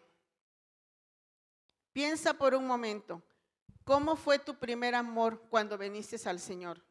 Piensa 1.92 2.34
por 2.34 2.54
un 2.54 2.66
momento, 2.66 3.22
¿cómo 3.84 4.16
fue 4.16 4.38
tu 4.38 4.58
primer 4.58 4.94
amor 4.94 5.46
cuando 5.48 5.78
viniste 5.78 6.16
al 6.28 6.40
Señor? 6.40 6.82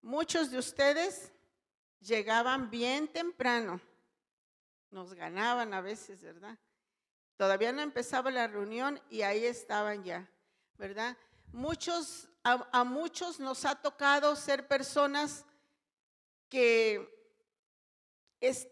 Muchos 0.00 0.50
de 0.50 0.58
ustedes 0.58 1.32
llegaban 2.04 2.70
bien 2.70 3.08
temprano, 3.08 3.80
nos 4.90 5.14
ganaban 5.14 5.74
a 5.74 5.80
veces, 5.80 6.22
¿verdad? 6.22 6.58
Todavía 7.36 7.72
no 7.72 7.82
empezaba 7.82 8.30
la 8.30 8.46
reunión 8.46 9.00
y 9.10 9.22
ahí 9.22 9.44
estaban 9.44 10.04
ya, 10.04 10.28
¿verdad? 10.76 11.16
Muchos, 11.52 12.28
a, 12.44 12.84
muchos 12.84 13.40
nos 13.40 13.64
ha 13.64 13.74
tocado 13.74 14.36
ser 14.36 14.68
personas 14.68 15.44
que 16.48 17.10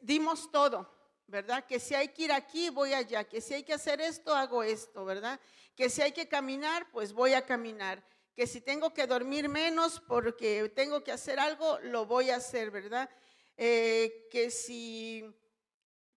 dimos 0.03 0.51
todo, 0.53 0.89
¿verdad? 1.27 1.65
Que 1.67 1.81
si 1.81 1.95
hay 1.95 2.09
que 2.09 2.25
ir 2.25 2.33
aquí, 2.33 2.71
voy 2.71 2.93
allá, 2.93 3.25
que 3.25 3.41
si 3.41 3.55
hay 3.55 3.63
que 3.65 3.73
hacer 3.73 4.01
esto, 4.01 4.35
hago 4.35 4.63
esto, 4.63 5.05
¿verdad? 5.05 5.41
Que 5.75 5.89
si 5.89 6.03
hay 6.03 6.13
que 6.13 6.29
caminar, 6.29 6.89
pues 6.93 7.13
voy 7.13 7.33
a 7.35 7.47
caminar. 7.47 8.05
Que 8.37 8.47
si 8.47 8.61
tengo 8.61 8.95
que 8.95 9.07
dormir 9.07 9.49
menos 9.49 10.01
porque 10.01 10.71
tengo 10.75 11.03
que 11.03 11.13
hacer 11.13 11.39
algo, 11.41 11.79
lo 11.81 12.07
voy 12.07 12.31
a 12.31 12.37
hacer, 12.37 12.71
¿verdad? 12.71 13.11
Eh, 13.57 14.29
que 14.31 14.51
si 14.51 15.25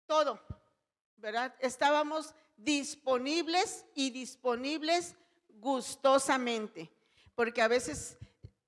todo, 0.05 0.39
¿verdad? 1.17 1.55
Estábamos 1.59 2.33
disponibles 2.57 3.85
y 3.95 4.11
disponibles 4.11 5.15
gustosamente, 5.49 6.91
porque 7.35 7.61
a 7.61 7.67
veces 7.67 8.17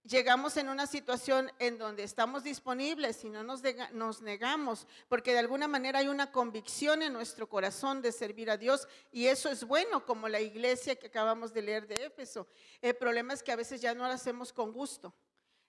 llegamos 0.04 0.56
en 0.58 0.70
una 0.70 0.88
situación 0.88 1.52
en 1.60 1.78
donde 1.78 2.04
estamos 2.04 2.44
disponibles 2.44 3.24
y 3.24 3.30
no 3.30 3.44
nos, 3.44 3.62
nos, 3.92 4.22
negamos, 4.22 4.88
porque 5.08 5.34
de 5.34 5.40
alguna 5.40 5.68
manera 5.68 6.00
hay 6.00 6.08
una 6.08 6.32
convicción 6.32 7.02
en 7.02 7.14
nuestro 7.14 7.50
corazón 7.50 8.02
de 8.02 8.12
servir 8.12 8.50
a 8.50 8.58
Dios 8.58 8.88
y 9.12 9.28
eso 9.28 9.50
es 9.50 9.64
bueno, 9.64 10.06
como 10.06 10.30
la 10.30 10.40
iglesia 10.40 10.96
que 10.96 11.08
acabamos 11.08 11.54
de 11.54 11.62
leer 11.62 11.88
de 11.88 12.06
Éfeso. 12.06 12.48
El 12.82 12.96
problema 12.96 13.34
es 13.34 13.44
que 13.44 13.52
a 13.52 13.58
veces 13.58 13.82
ya 13.82 13.94
no 13.94 14.08
lo 14.08 14.14
hacemos 14.14 14.54
con 14.54 14.72
gusto, 14.72 15.14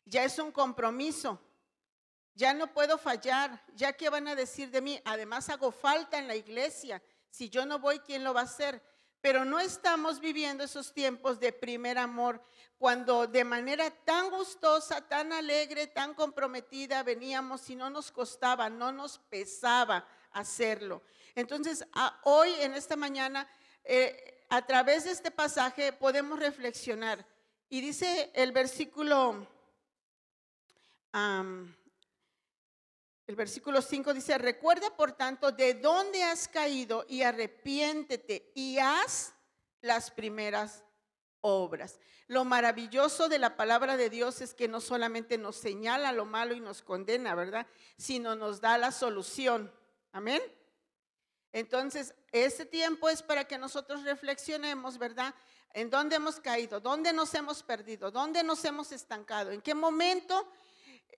ya 0.05 0.25
es 0.25 0.39
un 0.39 0.53
compromiso 0.53 1.41
ya 2.37 2.53
no 2.53 2.73
puedo 2.73 2.99
fallar, 2.99 3.65
ya 3.75 3.95
que 3.95 4.11
van 4.11 4.29
a 4.29 4.35
decir 4.35 4.71
de 4.71 4.83
mí, 4.83 5.01
además 5.07 5.49
hago 5.49 5.73
falta 5.73 6.19
en 6.19 6.29
la 6.29 6.37
iglesia, 6.37 7.03
si 7.31 7.49
yo 7.49 7.65
no 7.65 7.79
voy, 7.79 7.99
¿quién 8.01 8.23
lo 8.23 8.35
va 8.35 8.43
a 8.43 8.45
hacer? 8.45 8.83
Pero 9.23 9.47
no 9.47 9.59
estamos 9.59 10.21
viviendo 10.21 10.63
esos 10.63 10.93
tiempos 10.93 11.41
de 11.41 11.53
primer 11.53 11.97
amor, 11.97 12.45
cuando 12.79 13.27
de 13.27 13.43
manera 13.43 13.91
tan 13.91 14.31
gustosa, 14.31 15.01
tan 15.01 15.33
alegre, 15.33 15.87
tan 15.87 16.13
comprometida 16.13 17.03
veníamos 17.03 17.69
y 17.71 17.75
no 17.75 17.89
nos 17.89 18.13
costaba, 18.13 18.69
no 18.69 18.93
nos 18.93 19.19
pesaba 19.19 20.07
hacerlo. 20.33 21.03
Entonces, 21.35 21.87
hoy, 22.25 22.53
en 22.61 22.75
esta 22.75 22.97
mañana, 22.97 23.49
eh, 23.83 24.45
a 24.51 24.65
través 24.67 25.05
de 25.05 25.13
este 25.13 25.31
pasaje 25.31 25.95
podemos 25.95 26.39
reflexionar. 26.39 27.27
Y 27.71 27.81
dice 27.81 28.31
el 28.35 28.53
versículo... 28.53 29.49
El 33.27 33.35
versículo 33.35 33.83
5 33.83 34.15
dice, 34.15 34.39
recuerda 34.39 34.97
por 34.97 35.13
tanto 35.13 35.51
de 35.51 35.75
dónde 35.75 36.23
has 36.23 36.47
caído 36.47 37.05
y 37.09 37.23
arrepiéntete 37.23 38.53
y 38.55 38.79
haz 38.79 39.35
las 39.81 40.13
primeras 40.13 40.85
obras. 41.41 41.99
Lo 42.29 42.45
maravilloso 42.45 43.29
de 43.29 43.39
la 43.39 43.57
palabra 43.57 43.97
de 43.97 44.11
Dios 44.11 44.41
es 44.41 44.55
que 44.55 44.69
no 44.69 44.81
solamente 44.81 45.39
nos 45.39 45.57
señala 45.57 46.13
lo 46.13 46.25
malo 46.25 46.55
y 46.55 46.61
nos 46.61 46.83
condena, 46.83 47.35
¿verdad? 47.35 47.67
Sino 47.97 48.37
nos 48.37 48.61
da 48.61 48.79
la 48.79 48.93
solución. 48.93 49.73
Amén. 50.13 50.43
Entonces, 51.53 52.15
ese 52.33 52.65
tiempo 52.65 53.09
es 53.09 53.23
para 53.23 53.47
que 53.47 53.59
nosotros 53.59 54.05
reflexionemos, 54.05 54.99
¿verdad? 54.99 55.35
¿En 55.73 55.91
dónde 55.91 56.17
hemos 56.17 56.41
caído? 56.41 56.81
¿Dónde 56.81 57.13
nos 57.13 57.35
hemos 57.35 57.63
perdido? 57.63 58.11
¿Dónde 58.11 58.43
nos 58.43 58.65
hemos 58.65 58.93
estancado? 58.93 59.51
¿En 59.51 59.61
qué 59.61 59.75
momento 59.75 60.49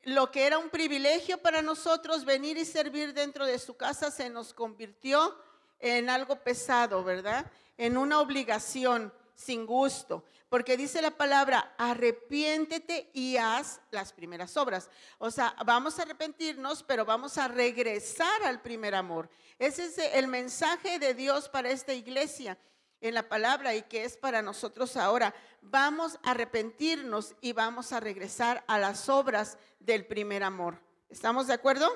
lo 0.04 0.30
que 0.30 0.46
era 0.46 0.58
un 0.58 0.70
privilegio 0.70 1.38
para 1.38 1.62
nosotros 1.62 2.24
venir 2.24 2.56
y 2.56 2.64
servir 2.64 3.12
dentro 3.12 3.46
de 3.46 3.58
su 3.58 3.76
casa 3.76 4.10
se 4.10 4.30
nos 4.30 4.54
convirtió 4.54 5.36
en 5.78 6.10
algo 6.10 6.36
pesado, 6.36 7.04
¿verdad? 7.04 7.50
En 7.76 7.96
una 7.96 8.20
obligación 8.20 9.12
sin 9.34 9.66
gusto. 9.66 10.24
Porque 10.48 10.78
dice 10.78 11.02
la 11.02 11.10
palabra, 11.10 11.74
arrepiéntete 11.76 13.10
y 13.12 13.36
haz 13.36 13.80
las 13.90 14.12
primeras 14.12 14.56
obras. 14.56 14.88
O 15.18 15.30
sea, 15.30 15.54
vamos 15.66 15.98
a 15.98 16.02
arrepentirnos, 16.02 16.82
pero 16.82 17.04
vamos 17.04 17.36
a 17.36 17.48
regresar 17.48 18.42
al 18.44 18.62
primer 18.62 18.94
amor. 18.94 19.28
Ese 19.58 19.84
es 19.84 19.98
el 19.98 20.26
mensaje 20.26 20.98
de 20.98 21.12
Dios 21.12 21.48
para 21.50 21.70
esta 21.70 21.92
iglesia. 21.92 22.56
En 23.00 23.14
la 23.14 23.28
palabra 23.28 23.74
y 23.74 23.82
que 23.82 24.04
es 24.04 24.16
para 24.16 24.42
nosotros 24.42 24.96
ahora. 24.96 25.34
Vamos 25.62 26.18
a 26.22 26.32
arrepentirnos 26.32 27.34
y 27.40 27.52
vamos 27.52 27.92
a 27.92 28.00
regresar 28.00 28.64
a 28.66 28.78
las 28.78 29.08
obras 29.08 29.58
del 29.78 30.06
primer 30.06 30.42
amor. 30.42 30.80
¿Estamos 31.08 31.46
de 31.46 31.54
acuerdo? 31.54 31.88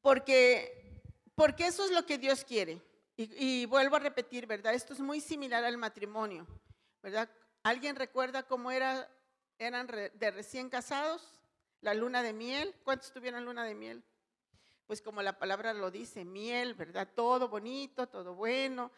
Porque, 0.00 1.02
porque 1.34 1.66
eso 1.66 1.84
es 1.84 1.90
lo 1.90 2.06
que 2.06 2.18
Dios 2.18 2.44
quiere. 2.44 2.82
Y, 3.16 3.66
vuelvo 3.66 3.96
a 3.96 3.98
repetir, 3.98 4.46
¿verdad? 4.46 4.74
Esto 4.74 4.92
es 4.92 5.00
muy 5.00 5.20
similar 5.20 5.64
al 5.64 5.76
matrimonio, 5.76 6.46
¿verdad? 7.02 7.28
¿Alguien 7.64 7.96
recuerda 7.96 8.44
cómo 8.44 8.70
era, 8.70 9.10
eran 9.58 9.88
de 9.88 10.30
recién 10.30 10.70
casados? 10.70 11.40
La 11.80 11.94
luna 11.94 12.22
de 12.22 12.32
miel. 12.32 12.76
¿Cuántos 12.84 13.12
tuvieron 13.12 13.44
luna 13.44 13.64
de 13.64 13.74
miel? 13.74 14.04
Pues 14.86 15.02
como 15.02 15.20
la 15.20 15.36
palabra 15.36 15.74
lo 15.74 15.90
dice, 15.90 16.24
miel, 16.24 16.74
¿verdad? 16.74 17.08
Todo 17.12 17.48
bonito, 17.48 18.06
todo 18.06 18.36
bueno. 18.36 18.92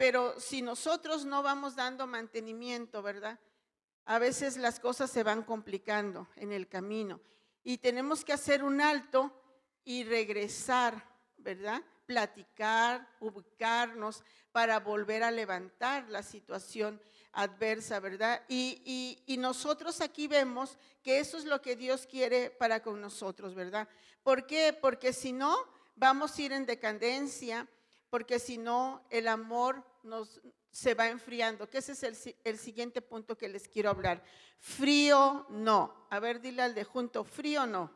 Pero 0.00 0.40
si 0.40 0.62
nosotros 0.62 1.26
no 1.26 1.42
vamos 1.42 1.76
dando 1.76 2.06
mantenimiento, 2.06 3.02
¿verdad? 3.02 3.38
A 4.06 4.18
veces 4.18 4.56
las 4.56 4.80
cosas 4.80 5.10
se 5.10 5.22
van 5.22 5.42
complicando 5.42 6.26
en 6.36 6.52
el 6.52 6.68
camino 6.68 7.20
y 7.62 7.76
tenemos 7.76 8.24
que 8.24 8.32
hacer 8.32 8.64
un 8.64 8.80
alto 8.80 9.30
y 9.84 10.04
regresar, 10.04 11.04
¿verdad? 11.36 11.82
Platicar, 12.06 13.14
ubicarnos 13.20 14.24
para 14.52 14.80
volver 14.80 15.22
a 15.22 15.30
levantar 15.30 16.08
la 16.08 16.22
situación 16.22 16.98
adversa, 17.32 18.00
¿verdad? 18.00 18.42
Y, 18.48 19.22
y, 19.26 19.36
nosotros 19.36 20.00
aquí 20.00 20.28
vemos 20.28 20.78
que 21.02 21.18
eso 21.18 21.36
es 21.36 21.44
lo 21.44 21.60
que 21.60 21.76
Dios 21.76 22.06
quiere 22.06 22.48
para 22.48 22.82
con 22.82 23.02
nosotros, 23.02 23.54
¿verdad? 23.54 23.86
¿Por 24.22 24.46
qué? 24.46 24.72
Porque 24.72 25.12
si 25.12 25.32
no, 25.32 25.54
vamos 25.94 26.38
a 26.38 26.40
ir 26.40 26.52
en 26.52 26.64
decadencia, 26.64 27.68
porque 28.10 28.40
si 28.40 28.58
no, 28.58 29.02
el 29.08 29.28
amor 29.28 29.84
nos, 30.02 30.40
se 30.70 30.94
va 30.94 31.08
enfriando, 31.08 31.70
que 31.70 31.78
ese 31.78 31.92
es 31.92 32.34
el, 32.44 32.58
siguiente 32.58 33.00
punto 33.00 33.38
que 33.38 33.48
les 33.48 33.68
quiero 33.68 33.90
hablar. 33.90 34.22
Frío 34.58 35.46
no. 35.50 36.06
A 36.10 36.18
ver, 36.18 36.40
dile 36.40 36.62
al 36.62 36.74
de 36.74 36.84
junto, 36.84 37.24
frío 37.24 37.66
no. 37.66 37.90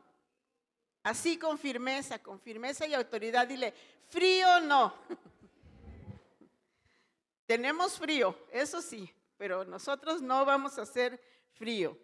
Así 1.03 1.37
con 1.37 1.59
firmeza, 1.59 2.19
con 2.19 2.39
firmeza 2.39 2.87
y 2.87 2.93
autoridad, 2.93 3.47
dile, 3.47 3.73
frío 4.07 4.61
no. 4.61 4.95
Tenemos 7.45 7.99
frío, 7.99 8.35
eso 8.51 8.81
sí, 8.81 9.13
pero 9.37 9.65
nosotros 9.65 10.21
no 10.21 10.45
vamos 10.45 10.79
a 10.79 10.81
hacer 10.81 11.21
frío. 11.53 11.97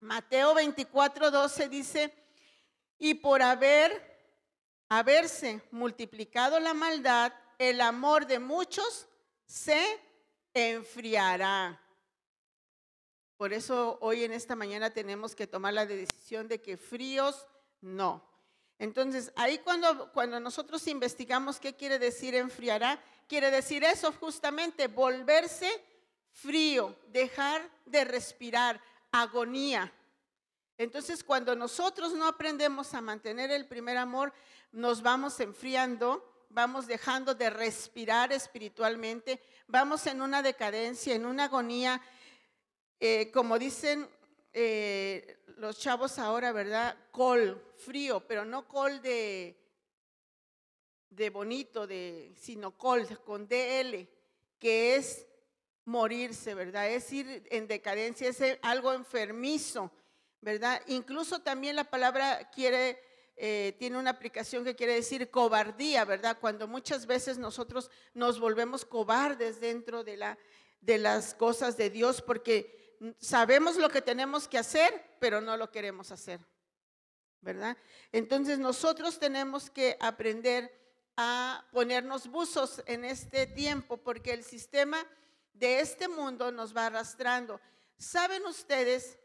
Mateo 0.00 0.54
24, 0.54 1.30
12 1.30 1.68
dice, 1.68 2.12
y 2.98 3.14
por 3.14 3.40
haber, 3.40 4.11
haberse 4.98 5.62
multiplicado 5.70 6.60
la 6.60 6.74
maldad, 6.74 7.32
el 7.58 7.80
amor 7.80 8.26
de 8.26 8.38
muchos 8.38 9.08
se 9.46 9.82
enfriará. 10.52 11.80
Por 13.38 13.54
eso 13.54 13.96
hoy 14.02 14.24
en 14.24 14.32
esta 14.32 14.54
mañana 14.54 14.90
tenemos 14.90 15.34
que 15.34 15.46
tomar 15.46 15.72
la 15.72 15.86
decisión 15.86 16.46
de 16.46 16.60
que 16.60 16.76
fríos 16.76 17.46
no. 17.80 18.22
Entonces, 18.78 19.32
ahí 19.34 19.58
cuando, 19.58 20.12
cuando 20.12 20.38
nosotros 20.40 20.86
investigamos 20.86 21.58
qué 21.58 21.74
quiere 21.74 21.98
decir 21.98 22.34
enfriará, 22.34 23.02
quiere 23.28 23.50
decir 23.50 23.84
eso 23.84 24.12
justamente, 24.12 24.88
volverse 24.88 25.70
frío, 26.32 26.94
dejar 27.08 27.66
de 27.86 28.04
respirar, 28.04 28.78
agonía. 29.10 29.90
Entonces, 30.76 31.24
cuando 31.24 31.54
nosotros 31.54 32.12
no 32.12 32.26
aprendemos 32.26 32.92
a 32.92 33.00
mantener 33.00 33.50
el 33.50 33.66
primer 33.66 33.96
amor, 33.96 34.32
nos 34.72 35.02
vamos 35.02 35.38
enfriando, 35.40 36.46
vamos 36.48 36.86
dejando 36.86 37.34
de 37.34 37.50
respirar 37.50 38.32
espiritualmente, 38.32 39.40
vamos 39.66 40.06
en 40.06 40.20
una 40.20 40.42
decadencia, 40.42 41.14
en 41.14 41.26
una 41.26 41.44
agonía, 41.44 42.02
eh, 43.00 43.30
como 43.32 43.58
dicen 43.58 44.08
eh, 44.52 45.38
los 45.56 45.78
chavos 45.78 46.18
ahora, 46.18 46.52
¿verdad? 46.52 46.96
Col, 47.10 47.62
frío, 47.76 48.26
pero 48.26 48.44
no 48.44 48.66
col 48.68 49.00
de, 49.00 49.56
de 51.10 51.30
bonito, 51.30 51.86
de, 51.86 52.34
sino 52.38 52.76
col, 52.76 53.06
con 53.24 53.46
DL, 53.48 54.08
que 54.58 54.96
es 54.96 55.26
morirse, 55.84 56.54
¿verdad? 56.54 56.90
Es 56.90 57.12
ir 57.12 57.46
en 57.50 57.66
decadencia, 57.66 58.28
es 58.28 58.42
algo 58.62 58.92
enfermizo, 58.92 59.90
¿verdad? 60.40 60.80
Incluso 60.86 61.40
también 61.40 61.76
la 61.76 61.84
palabra 61.84 62.50
quiere, 62.50 63.00
eh, 63.36 63.74
tiene 63.78 63.98
una 63.98 64.10
aplicación 64.10 64.64
que 64.64 64.76
quiere 64.76 64.94
decir 64.94 65.30
cobardía, 65.30 66.04
¿verdad? 66.04 66.38
Cuando 66.40 66.68
muchas 66.68 67.06
veces 67.06 67.38
nosotros 67.38 67.90
nos 68.14 68.38
volvemos 68.38 68.84
cobardes 68.84 69.60
dentro 69.60 70.04
de, 70.04 70.16
la, 70.16 70.38
de 70.80 70.98
las 70.98 71.34
cosas 71.34 71.76
de 71.76 71.90
Dios 71.90 72.22
porque 72.22 72.96
sabemos 73.18 73.76
lo 73.76 73.88
que 73.88 74.02
tenemos 74.02 74.46
que 74.46 74.58
hacer, 74.58 75.16
pero 75.18 75.40
no 75.40 75.56
lo 75.56 75.70
queremos 75.70 76.12
hacer, 76.12 76.40
¿verdad? 77.40 77.76
Entonces 78.12 78.58
nosotros 78.58 79.18
tenemos 79.18 79.70
que 79.70 79.96
aprender 80.00 80.72
a 81.16 81.66
ponernos 81.72 82.28
buzos 82.28 82.82
en 82.86 83.04
este 83.04 83.46
tiempo 83.46 83.96
porque 83.96 84.32
el 84.32 84.44
sistema 84.44 84.98
de 85.52 85.80
este 85.80 86.08
mundo 86.08 86.52
nos 86.52 86.76
va 86.76 86.86
arrastrando. 86.86 87.60
¿Saben 87.98 88.44
ustedes 88.46 89.18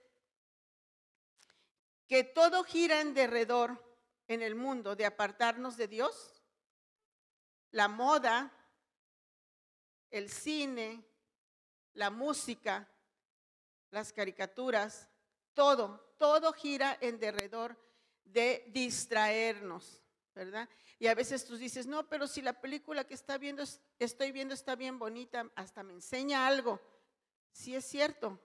que 2.07 2.23
todo 2.23 2.63
gira 2.63 3.01
en 3.01 3.13
derredor 3.13 3.86
en 4.27 4.41
el 4.41 4.55
mundo 4.55 4.95
de 4.95 5.05
apartarnos 5.05 5.77
de 5.77 5.87
Dios? 5.87 6.41
La 7.71 7.87
moda, 7.87 8.51
el 10.09 10.29
cine, 10.29 11.03
la 11.93 12.09
música, 12.09 12.89
las 13.91 14.13
caricaturas, 14.13 15.09
todo, 15.53 16.13
todo 16.17 16.53
gira 16.53 16.97
en 17.01 17.19
derredor 17.19 17.77
de 18.23 18.65
distraernos, 18.69 20.01
¿verdad? 20.35 20.69
Y 20.99 21.07
a 21.07 21.15
veces 21.15 21.45
tú 21.45 21.57
dices, 21.57 21.87
no, 21.87 22.07
pero 22.07 22.27
si 22.27 22.41
la 22.41 22.53
película 22.53 23.05
que 23.05 23.13
está 23.13 23.37
viendo, 23.37 23.63
estoy 23.99 24.31
viendo 24.31 24.53
está 24.53 24.75
bien 24.75 24.99
bonita, 24.99 25.49
hasta 25.55 25.83
me 25.83 25.93
enseña 25.93 26.47
algo. 26.47 26.79
Sí 27.51 27.75
es 27.75 27.85
cierto, 27.85 28.39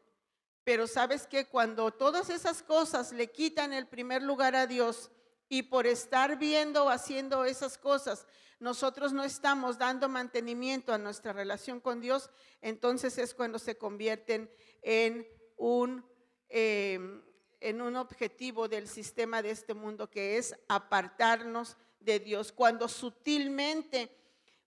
pero 0.65 0.87
sabes 0.87 1.27
que 1.27 1.47
cuando 1.47 1.91
todas 1.93 2.31
esas 2.31 2.63
cosas 2.63 3.13
le 3.13 3.31
quitan 3.31 3.73
el 3.73 3.87
primer 3.87 4.23
lugar 4.23 4.55
a 4.55 4.67
Dios 4.67 5.11
y 5.53 5.65
por 5.65 5.87
estar 5.87 6.39
viendo 6.39 6.87
o 6.87 6.89
haciendo 6.89 7.45
esas 7.45 7.77
cosas, 7.77 8.27
nosotros 8.59 9.13
no 9.13 9.23
estamos 9.23 9.77
dando 9.77 10.09
mantenimiento 10.09 10.95
a 10.95 10.99
nuestra 10.99 11.35
relación 11.35 11.79
con 11.79 12.01
Dios, 12.01 12.31
entonces 12.63 13.19
es 13.19 13.35
cuando 13.35 13.59
se 13.59 13.77
convierten 13.77 14.51
en 14.81 15.29
un, 15.59 16.07
em, 16.49 17.23
en 17.61 17.83
un 17.83 17.97
objetivo 17.97 18.67
del 18.67 18.89
sistema 18.89 19.43
de 19.43 19.51
este 19.51 19.75
mundo 19.75 20.09
que 20.09 20.39
es 20.39 20.57
apartarnos 20.69 21.77
de 22.01 22.19
Dios, 22.19 22.51
cuando 22.51 22.89
sutilmente 22.89 24.11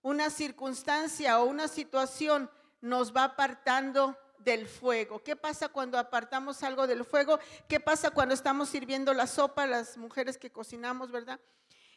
una 0.02 0.30
circunstancia 0.30 1.40
o 1.40 1.46
una 1.46 1.66
situación 1.66 2.48
nos 2.80 3.12
va 3.12 3.24
apartando 3.24 4.16
del 4.38 4.66
fuego. 4.68 5.22
¿Qué 5.22 5.36
pasa 5.36 5.68
cuando 5.68 5.98
apartamos 5.98 6.62
algo 6.62 6.86
del 6.86 7.04
fuego? 7.04 7.38
¿Qué 7.68 7.80
pasa 7.80 8.10
cuando 8.10 8.34
estamos 8.34 8.68
sirviendo 8.68 9.12
la 9.14 9.26
sopa, 9.26 9.66
las 9.66 9.96
mujeres 9.96 10.38
que 10.38 10.50
cocinamos, 10.50 11.10
verdad? 11.10 11.40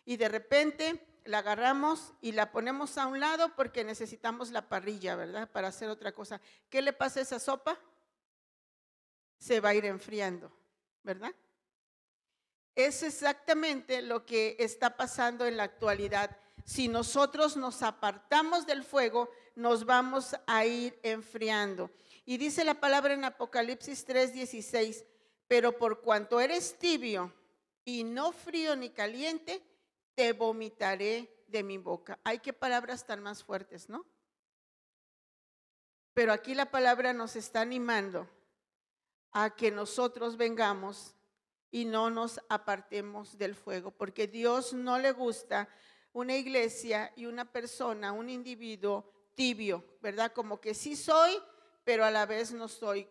Y 0.06 0.18
de 0.18 0.30
repente 0.30 1.06
la 1.26 1.40
agarramos 1.40 2.14
y 2.22 2.32
la 2.32 2.52
ponemos 2.52 2.98
a 2.98 3.06
un 3.06 3.20
lado 3.20 3.56
porque 3.56 3.84
necesitamos 3.84 4.52
la 4.52 4.68
parrilla, 4.68 5.16
¿verdad? 5.16 5.50
Para 5.50 5.68
hacer 5.68 5.90
otra 5.90 6.12
cosa. 6.12 6.42
¿Qué 6.70 6.82
le 6.82 6.94
pasa 6.94 7.20
a 7.20 7.24
esa 7.24 7.40
sopa? 7.40 7.78
Se 9.38 9.60
va 9.60 9.70
a 9.70 9.76
ir 9.76 9.86
enfriando, 9.86 10.52
¿verdad? 11.04 11.34
Es 12.76 13.04
exactamente 13.04 14.02
lo 14.02 14.26
que 14.26 14.56
está 14.60 14.96
pasando 14.96 15.46
en 15.46 15.58
la 15.58 15.64
actualidad. 15.64 16.36
Si 16.66 16.88
nosotros 16.88 17.58
nos 17.58 17.82
apartamos 17.84 18.66
del 18.66 18.84
fuego, 18.84 19.30
nos 19.56 19.86
vamos 19.86 20.36
a 20.48 20.66
ir 20.66 21.00
enfriando. 21.04 21.92
Y 22.30 22.38
dice 22.38 22.64
la 22.64 22.76
palabra 22.76 23.16
en 23.16 23.26
Apocalipsis 23.26 24.06
3:16, 24.06 25.04
pero 25.48 25.80
por 25.80 26.02
cuanto 26.02 26.40
eres 26.40 26.78
tibio 26.78 27.34
y 27.84 28.04
no 28.04 28.32
frío 28.34 28.76
ni 28.76 28.92
caliente, 28.92 29.64
te 30.14 30.34
vomitaré 30.34 31.44
de 31.48 31.64
mi 31.64 31.80
boca. 31.80 32.20
Hay 32.24 32.38
que 32.38 32.54
palabras 32.54 33.08
tan 33.08 33.24
más 33.24 33.44
fuertes, 33.44 33.90
¿no? 33.90 34.06
Pero 36.14 36.32
aquí 36.32 36.54
la 36.54 36.70
palabra 36.70 37.14
nos 37.14 37.36
está 37.36 37.62
animando 37.62 38.30
a 39.32 39.56
que 39.56 39.72
nosotros 39.72 40.38
vengamos 40.38 41.16
y 41.72 41.86
no 41.86 42.12
nos 42.12 42.40
apartemos 42.48 43.40
del 43.40 43.56
fuego, 43.56 43.90
porque 43.90 44.28
Dios 44.28 44.72
no 44.74 45.00
le 45.00 45.14
gusta 45.14 45.68
una 46.14 46.36
iglesia 46.36 47.12
y 47.16 47.26
una 47.26 47.52
persona, 47.52 48.12
un 48.12 48.30
individuo 48.30 49.12
tibio, 49.34 49.84
¿verdad? 50.00 50.32
Como 50.32 50.62
que 50.62 50.76
sí 50.76 50.96
soy, 50.96 51.32
pero 51.90 52.06
a 52.06 52.12
la 52.12 52.28
vez 52.28 52.52
no 52.52 52.68
soy. 52.68 53.10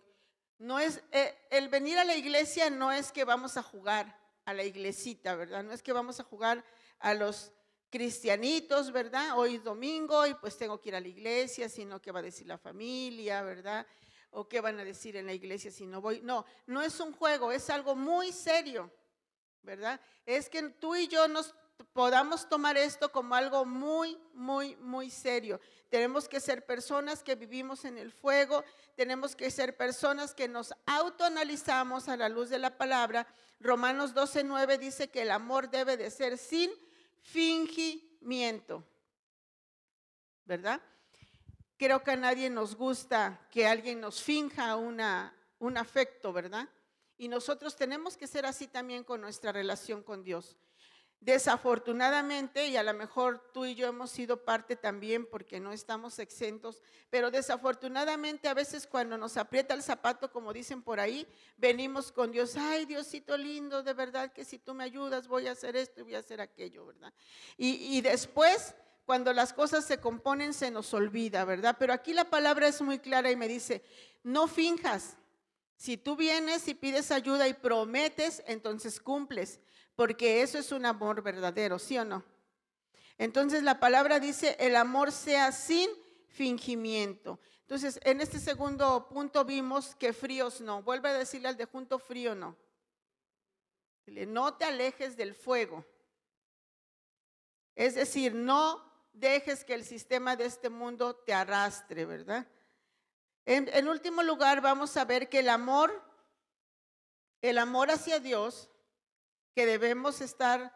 No 0.56 0.78
es 0.78 1.02
eh, 1.10 1.36
el 1.50 1.68
venir 1.68 1.98
a 1.98 2.04
la 2.04 2.14
iglesia 2.14 2.70
no 2.70 2.92
es 2.92 3.10
que 3.10 3.24
vamos 3.24 3.56
a 3.56 3.62
jugar 3.64 4.16
a 4.44 4.54
la 4.54 4.62
iglesita, 4.62 5.34
¿verdad? 5.34 5.64
No 5.64 5.72
es 5.72 5.82
que 5.82 5.92
vamos 5.92 6.20
a 6.20 6.22
jugar 6.22 6.64
a 7.00 7.12
los 7.12 7.50
cristianitos, 7.90 8.92
¿verdad? 8.92 9.36
Hoy 9.36 9.56
es 9.56 9.64
domingo 9.64 10.24
y 10.28 10.34
pues 10.34 10.56
tengo 10.56 10.80
que 10.80 10.90
ir 10.90 10.94
a 10.94 11.00
la 11.00 11.08
iglesia, 11.08 11.68
sino 11.68 12.00
qué 12.00 12.12
va 12.12 12.20
a 12.20 12.22
decir 12.22 12.46
la 12.46 12.56
familia, 12.56 13.42
¿verdad? 13.42 13.84
O 14.30 14.48
qué 14.48 14.60
van 14.60 14.78
a 14.78 14.84
decir 14.84 15.16
en 15.16 15.26
la 15.26 15.32
iglesia 15.32 15.72
si 15.72 15.84
no 15.84 16.00
voy. 16.00 16.20
No, 16.22 16.46
no 16.66 16.80
es 16.80 17.00
un 17.00 17.12
juego, 17.12 17.50
es 17.50 17.68
algo 17.70 17.96
muy 17.96 18.30
serio, 18.30 18.92
¿verdad? 19.60 20.00
Es 20.24 20.48
que 20.48 20.62
tú 20.68 20.94
y 20.94 21.08
yo 21.08 21.26
nos 21.26 21.52
podamos 21.92 22.48
tomar 22.48 22.76
esto 22.76 23.10
como 23.10 23.34
algo 23.34 23.64
muy, 23.64 24.16
muy, 24.34 24.76
muy 24.76 25.10
serio. 25.10 25.60
Tenemos 25.88 26.28
que 26.28 26.40
ser 26.40 26.66
personas 26.66 27.22
que 27.22 27.34
vivimos 27.34 27.84
en 27.84 27.96
el 27.96 28.12
fuego, 28.12 28.62
tenemos 28.94 29.34
que 29.34 29.50
ser 29.50 29.76
personas 29.76 30.34
que 30.34 30.46
nos 30.46 30.74
autoanalizamos 30.86 32.08
a 32.08 32.16
la 32.16 32.28
luz 32.28 32.50
de 32.50 32.58
la 32.58 32.76
palabra. 32.76 33.26
Romanos 33.60 34.14
12:9 34.14 34.78
dice 34.78 35.08
que 35.08 35.22
el 35.22 35.30
amor 35.30 35.70
debe 35.70 35.96
de 35.96 36.10
ser 36.10 36.36
sin 36.36 36.70
fingimiento. 37.22 38.84
¿Verdad? 40.44 40.80
Creo 41.76 42.02
que 42.02 42.10
a 42.10 42.16
nadie 42.16 42.50
nos 42.50 42.74
gusta 42.74 43.46
que 43.50 43.66
alguien 43.66 44.00
nos 44.00 44.22
finja 44.22 44.76
un 44.76 45.76
afecto, 45.76 46.32
¿verdad? 46.32 46.68
Y 47.16 47.28
nosotros 47.28 47.76
tenemos 47.76 48.16
que 48.16 48.26
ser 48.26 48.46
así 48.46 48.66
también 48.66 49.04
con 49.04 49.20
nuestra 49.20 49.52
relación 49.52 50.02
con 50.02 50.22
Dios. 50.22 50.56
Desafortunadamente, 51.20 52.68
y 52.68 52.76
a 52.76 52.84
lo 52.84 52.94
mejor 52.94 53.50
tú 53.52 53.64
y 53.64 53.74
yo 53.74 53.88
hemos 53.88 54.08
sido 54.10 54.44
parte 54.44 54.76
también 54.76 55.26
porque 55.26 55.58
no 55.58 55.72
estamos 55.72 56.20
exentos, 56.20 56.80
pero 57.10 57.32
desafortunadamente 57.32 58.48
a 58.48 58.54
veces 58.54 58.86
cuando 58.86 59.18
nos 59.18 59.36
aprieta 59.36 59.74
el 59.74 59.82
zapato, 59.82 60.30
como 60.30 60.52
dicen 60.52 60.80
por 60.80 61.00
ahí, 61.00 61.26
venimos 61.56 62.12
con 62.12 62.30
Dios, 62.30 62.56
ay 62.56 62.86
Diosito 62.86 63.36
lindo, 63.36 63.82
de 63.82 63.94
verdad 63.94 64.32
que 64.32 64.44
si 64.44 64.60
tú 64.60 64.74
me 64.74 64.84
ayudas 64.84 65.26
voy 65.26 65.48
a 65.48 65.52
hacer 65.52 65.74
esto 65.74 66.00
y 66.00 66.04
voy 66.04 66.14
a 66.14 66.20
hacer 66.20 66.40
aquello, 66.40 66.86
¿verdad? 66.86 67.12
Y, 67.56 67.96
y 67.96 68.00
después, 68.00 68.76
cuando 69.04 69.32
las 69.32 69.52
cosas 69.52 69.84
se 69.84 69.98
componen, 69.98 70.54
se 70.54 70.70
nos 70.70 70.94
olvida, 70.94 71.44
¿verdad? 71.44 71.74
Pero 71.80 71.92
aquí 71.92 72.12
la 72.12 72.30
palabra 72.30 72.68
es 72.68 72.80
muy 72.80 73.00
clara 73.00 73.32
y 73.32 73.36
me 73.36 73.48
dice, 73.48 73.82
no 74.22 74.46
finjas. 74.46 75.16
Si 75.76 75.96
tú 75.96 76.16
vienes 76.16 76.66
y 76.68 76.74
pides 76.74 77.10
ayuda 77.10 77.48
y 77.48 77.54
prometes, 77.54 78.42
entonces 78.46 79.00
cumples 79.00 79.60
porque 79.98 80.42
eso 80.42 80.58
es 80.58 80.70
un 80.70 80.86
amor 80.86 81.22
verdadero, 81.22 81.76
¿sí 81.76 81.98
o 81.98 82.04
no? 82.04 82.22
Entonces 83.18 83.64
la 83.64 83.80
palabra 83.80 84.20
dice, 84.20 84.56
el 84.60 84.76
amor 84.76 85.10
sea 85.10 85.50
sin 85.50 85.90
fingimiento. 86.28 87.40
Entonces, 87.62 87.98
en 88.04 88.20
este 88.20 88.38
segundo 88.38 89.08
punto 89.08 89.44
vimos 89.44 89.96
que 89.96 90.12
fríos 90.12 90.60
no. 90.60 90.84
Vuelve 90.84 91.08
a 91.08 91.14
decirle 91.14 91.48
al 91.48 91.56
de 91.56 91.64
junto 91.64 91.98
frío 91.98 92.36
no. 92.36 92.56
No 94.06 94.54
te 94.54 94.66
alejes 94.66 95.16
del 95.16 95.34
fuego. 95.34 95.84
Es 97.74 97.96
decir, 97.96 98.36
no 98.36 98.88
dejes 99.12 99.64
que 99.64 99.74
el 99.74 99.84
sistema 99.84 100.36
de 100.36 100.44
este 100.44 100.70
mundo 100.70 101.16
te 101.16 101.34
arrastre, 101.34 102.04
¿verdad? 102.04 102.46
En, 103.44 103.68
en 103.72 103.88
último 103.88 104.22
lugar, 104.22 104.60
vamos 104.60 104.96
a 104.96 105.04
ver 105.04 105.28
que 105.28 105.40
el 105.40 105.48
amor, 105.48 106.00
el 107.42 107.58
amor 107.58 107.90
hacia 107.90 108.20
Dios, 108.20 108.70
que 109.58 109.66
debemos 109.66 110.20
estar 110.20 110.72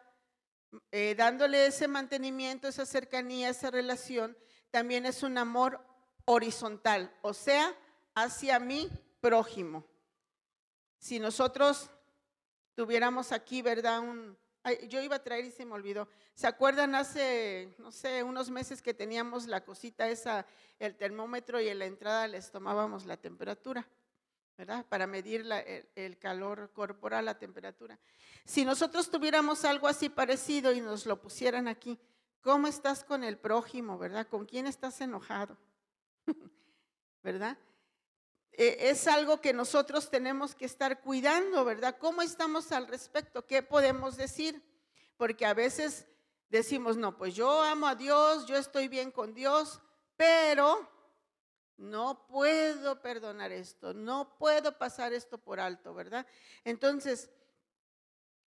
eh, 0.91 1.15
dándole 1.17 1.67
ese 1.67 1.87
mantenimiento, 1.87 2.67
esa 2.67 2.85
cercanía, 2.85 3.47
esa 3.47 3.71
relación, 3.71 4.37
también 4.71 5.05
es 5.05 5.23
un 5.23 5.37
amor 5.37 5.79
horizontal, 6.25 7.09
o 7.21 7.33
sea, 7.33 7.73
hacia 8.13 8.59
mi 8.59 8.89
prójimo. 9.21 9.87
Si 10.97 11.17
nosotros 11.17 11.91
tuviéramos 12.75 13.31
aquí, 13.31 13.61
¿verdad? 13.61 14.03
Yo 14.89 15.01
iba 15.01 15.15
a 15.15 15.23
traer 15.23 15.45
y 15.45 15.51
se 15.51 15.65
me 15.65 15.75
olvidó. 15.75 16.09
¿Se 16.33 16.45
acuerdan 16.45 16.93
hace, 16.93 17.73
no 17.77 17.89
sé, 17.89 18.21
unos 18.21 18.49
meses 18.49 18.81
que 18.81 18.93
teníamos 18.93 19.47
la 19.47 19.63
cosita 19.63 20.09
esa, 20.09 20.45
el 20.77 20.97
termómetro 20.97 21.61
y 21.61 21.69
en 21.69 21.79
la 21.79 21.85
entrada 21.85 22.27
les 22.27 22.51
tomábamos 22.51 23.05
la 23.05 23.15
temperatura? 23.15 23.87
¿Verdad? 24.57 24.85
Para 24.87 25.07
medir 25.07 25.45
el, 25.95 26.17
calor 26.17 26.71
corporal, 26.73 27.25
la 27.25 27.37
temperatura. 27.37 27.99
Si 28.45 28.65
nosotros 28.65 29.09
tuviéramos 29.09 29.65
algo 29.65 29.87
así 29.87 30.09
parecido 30.09 30.71
y 30.71 30.81
nos 30.81 31.05
lo 31.05 31.19
pusieran 31.21 31.67
aquí, 31.67 31.99
¿cómo 32.41 32.67
estás 32.67 33.03
con 33.03 33.23
el 33.23 33.37
prójimo, 33.37 33.97
verdad? 33.97 34.27
¿Con 34.27 34.45
quién 34.45 34.67
estás 34.67 35.01
enojado? 35.01 35.57
¿Verdad? 37.23 37.57
E, 38.51 38.89
es 38.89 39.07
algo 39.07 39.41
que 39.41 39.53
nosotros 39.53 40.09
tenemos 40.09 40.53
que 40.53 40.65
estar 40.65 41.01
cuidando, 41.01 41.65
¿verdad? 41.65 41.97
¿Cómo 41.97 42.21
estamos 42.21 42.71
al 42.71 42.87
respecto? 42.87 43.45
¿Qué 43.45 43.63
podemos 43.63 44.17
decir? 44.17 44.61
Porque 45.17 45.45
a 45.45 45.53
veces 45.53 46.05
decimos, 46.49 46.97
no, 46.97 47.17
pues 47.17 47.33
yo 47.33 47.63
amo 47.63 47.87
a 47.87 47.95
Dios, 47.95 48.45
yo 48.45 48.55
estoy 48.57 48.87
bien 48.87 49.09
con 49.09 49.33
Dios, 49.33 49.81
pero 50.15 50.87
no 51.77 52.25
puedo 52.27 53.01
perdonar 53.01 53.51
esto, 53.51 53.93
no 53.93 54.37
puedo 54.37 54.77
pasar 54.77 55.13
esto 55.13 55.37
por 55.37 55.59
alto, 55.59 55.93
¿verdad? 55.93 56.25
Entonces, 56.63 57.29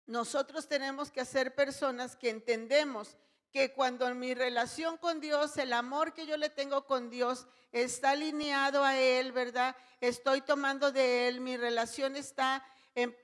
nosotros 0.05 0.67
tenemos 0.67 1.11
que 1.11 1.25
ser 1.25 1.55
personas 1.55 2.15
que 2.15 2.29
entendemos 2.29 3.17
que 3.51 3.71
cuando 3.71 4.13
mi 4.13 4.33
relación 4.33 4.97
con 4.97 5.19
Dios, 5.19 5.57
el 5.57 5.73
amor 5.73 6.13
que 6.13 6.27
yo 6.27 6.37
le 6.37 6.49
tengo 6.49 6.85
con 6.85 7.09
Dios 7.09 7.47
está 7.71 8.11
alineado 8.11 8.83
a 8.83 8.97
Él, 8.97 9.31
¿verdad? 9.31 9.75
Estoy 10.01 10.41
tomando 10.41 10.91
de 10.91 11.27
Él, 11.27 11.41
mi 11.41 11.57
relación 11.57 12.15
está 12.15 12.65
en, 12.93 13.15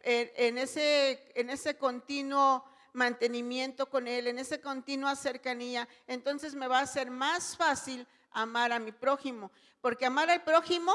ese, 0.58 1.32
en 1.36 1.50
ese 1.50 1.78
continuo 1.78 2.64
mantenimiento 2.94 3.90
con 3.90 4.08
Él, 4.08 4.28
en 4.28 4.40
esa 4.40 4.60
continua 4.60 5.16
cercanía, 5.16 5.88
entonces 6.08 6.56
me 6.56 6.68
va 6.68 6.80
a 6.80 6.88
ser 6.88 7.10
más 7.12 7.56
fácil 7.56 8.08
amar 8.32 8.72
a 8.72 8.80
mi 8.80 8.92
prójimo, 8.92 9.52
porque 9.82 10.06
amar 10.06 10.30
al 10.30 10.44
prójimo 10.44 10.94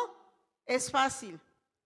es 0.64 0.90
fácil, 0.90 1.40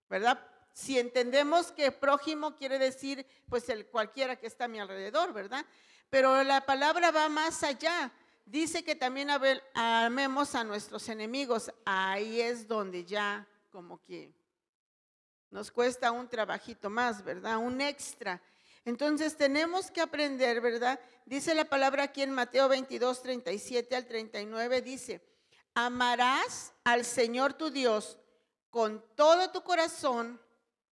¿verdad? 0.09 0.45
Si 0.73 0.99
entendemos 0.99 1.73
que 1.73 1.93
prójimo 1.93 2.57
quiere 2.57 2.79
decir 2.79 3.27
pues 3.49 3.69
el 3.69 3.87
cualquiera 3.87 4.37
que 4.37 4.47
está 4.47 4.65
a 4.65 4.69
mi 4.69 4.79
alrededor, 4.79 5.33
¿verdad? 5.33 5.65
Pero 6.09 6.43
la 6.43 6.65
palabra 6.65 7.11
va 7.11 7.29
más 7.29 7.63
allá. 7.63 8.11
Dice 8.45 8.83
que 8.83 8.97
también 8.97 9.29
amemos 9.75 10.55
a 10.55 10.65
nuestros 10.65 11.09
enemigos. 11.09 11.71
Ahí 11.85 12.41
es 12.41 12.67
donde 12.67 13.05
ya 13.05 13.47
como 13.71 14.03
que 14.03 14.33
nos 15.51 15.71
cuesta 15.71 16.11
un 16.11 16.29
trabajito 16.29 16.91
más, 16.91 17.23
¿verdad? 17.23 17.59
Un 17.59 17.81
extra. 17.81 18.41
Entonces 18.85 19.37
tenemos 19.37 19.91
que 19.91 20.01
aprender, 20.01 20.61
¿verdad? 20.61 20.99
Dice 21.27 21.55
la 21.55 21.67
palabra 21.67 22.05
aquí 22.05 22.23
en 22.23 22.31
Mateo 22.31 22.69
22, 22.69 23.23
37 23.23 23.95
al 23.95 24.07
39, 24.07 24.83
dice, 24.83 25.21
amarás 25.75 26.73
al 26.85 27.05
Señor 27.05 27.55
tu 27.55 27.71
Dios 27.71 28.19
con 28.71 29.05
todo 29.17 29.51
tu 29.51 29.63
corazón, 29.63 30.41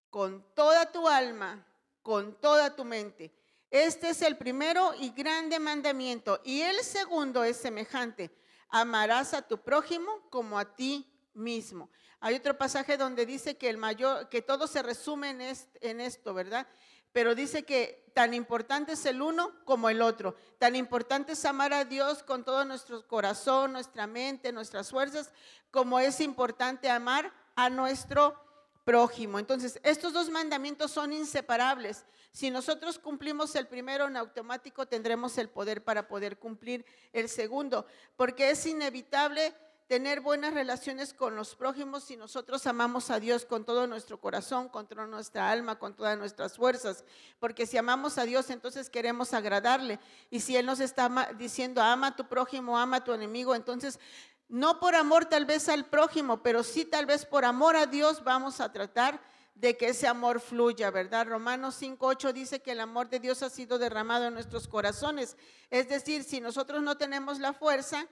con 0.09 0.45
toda 0.53 0.91
tu 0.91 1.07
alma, 1.07 1.65
con 2.01 2.39
toda 2.39 2.75
tu 2.75 2.83
mente. 2.83 3.33
Este 3.69 4.09
es 4.09 4.21
el 4.21 4.37
primero 4.37 4.93
y 4.99 5.11
grande 5.11 5.57
mandamiento. 5.59 6.41
Y 6.43 6.61
el 6.61 6.83
segundo 6.83 7.43
es 7.43 7.55
semejante. 7.55 8.29
Amarás 8.69 9.33
a 9.33 9.41
tu 9.41 9.61
prójimo 9.63 10.29
como 10.29 10.59
a 10.59 10.75
ti 10.75 11.09
mismo. 11.33 11.89
Hay 12.21 12.35
otro 12.35 12.57
pasaje 12.57 12.97
donde 12.97 13.25
dice 13.25 13.57
que 13.57 13.67
el 13.67 13.77
mayor, 13.77 14.29
que 14.29 14.41
todo 14.41 14.67
se 14.67 14.83
resume 14.83 15.31
en, 15.31 15.41
en 15.81 15.99
esto, 15.99 16.33
¿verdad? 16.33 16.67
Pero 17.11 17.35
dice 17.35 17.63
que 17.63 18.09
tan 18.13 18.33
importante 18.33 18.93
es 18.93 19.05
el 19.05 19.21
uno 19.21 19.51
como 19.65 19.89
el 19.89 20.01
otro. 20.01 20.35
Tan 20.59 20.75
importante 20.75 21.33
es 21.33 21.43
amar 21.45 21.73
a 21.73 21.83
Dios 21.83 22.23
con 22.23 22.45
todo 22.45 22.63
nuestro 22.63 23.07
corazón, 23.07 23.73
nuestra 23.73 24.05
mente, 24.05 24.51
nuestras 24.51 24.91
fuerzas, 24.91 25.31
como 25.71 25.99
es 25.99 26.21
importante 26.21 26.89
amar 26.89 27.33
a 27.55 27.69
nuestro 27.69 28.39
prójimo. 28.85 29.39
Entonces, 29.39 29.79
estos 29.83 30.13
dos 30.13 30.29
mandamientos 30.29 30.91
son 30.91 31.13
inseparables. 31.13 32.05
Si 32.31 32.49
nosotros 32.49 32.97
cumplimos 32.99 33.55
el 33.55 33.67
primero 33.67 34.07
en 34.07 34.15
automático, 34.15 34.85
tendremos 34.85 35.37
el 35.37 35.49
poder 35.49 35.83
para 35.83 36.07
poder 36.07 36.37
cumplir 36.37 36.85
el 37.13 37.27
segundo, 37.27 37.85
porque 38.15 38.51
es 38.51 38.65
inevitable 38.65 39.53
tener 39.91 40.21
buenas 40.21 40.53
relaciones 40.53 41.13
con 41.13 41.35
los 41.35 41.53
prójimos 41.53 42.05
si 42.05 42.15
nosotros 42.15 42.65
amamos 42.65 43.09
a 43.09 43.19
Dios 43.19 43.43
con 43.43 43.65
todo 43.65 43.87
nuestro 43.87 44.21
corazón, 44.21 44.69
con 44.69 44.87
toda 44.87 45.05
nuestra 45.05 45.51
alma, 45.51 45.79
con 45.79 45.93
todas 45.93 46.17
nuestras 46.17 46.55
fuerzas. 46.55 47.03
Porque 47.39 47.67
si 47.67 47.77
amamos 47.77 48.17
a 48.17 48.23
Dios, 48.23 48.49
entonces 48.51 48.89
queremos 48.89 49.33
agradarle. 49.33 49.99
Y 50.29 50.39
si 50.39 50.55
Él 50.55 50.65
nos 50.65 50.79
está 50.79 51.33
diciendo, 51.37 51.81
ama 51.81 52.07
a 52.07 52.15
tu 52.15 52.25
prójimo, 52.25 52.79
ama 52.79 52.95
a 52.97 53.03
tu 53.03 53.11
enemigo, 53.11 53.53
entonces 53.53 53.99
no 54.47 54.79
por 54.79 54.95
amor 54.95 55.25
tal 55.25 55.43
vez 55.45 55.67
al 55.67 55.83
prójimo, 55.83 56.41
pero 56.41 56.63
sí 56.63 56.85
tal 56.85 57.05
vez 57.05 57.25
por 57.25 57.43
amor 57.43 57.75
a 57.75 57.85
Dios 57.85 58.23
vamos 58.23 58.61
a 58.61 58.71
tratar 58.71 59.19
de 59.55 59.75
que 59.75 59.89
ese 59.89 60.07
amor 60.07 60.39
fluya, 60.39 60.89
¿verdad? 60.89 61.27
Romanos 61.27 61.81
5.8 61.81 62.31
dice 62.31 62.61
que 62.61 62.71
el 62.71 62.79
amor 62.79 63.09
de 63.09 63.19
Dios 63.19 63.43
ha 63.43 63.49
sido 63.49 63.77
derramado 63.77 64.27
en 64.27 64.35
nuestros 64.35 64.69
corazones. 64.69 65.35
Es 65.69 65.89
decir, 65.89 66.23
si 66.23 66.39
nosotros 66.39 66.81
no 66.81 66.95
tenemos 66.95 67.39
la 67.39 67.51
fuerza, 67.51 68.07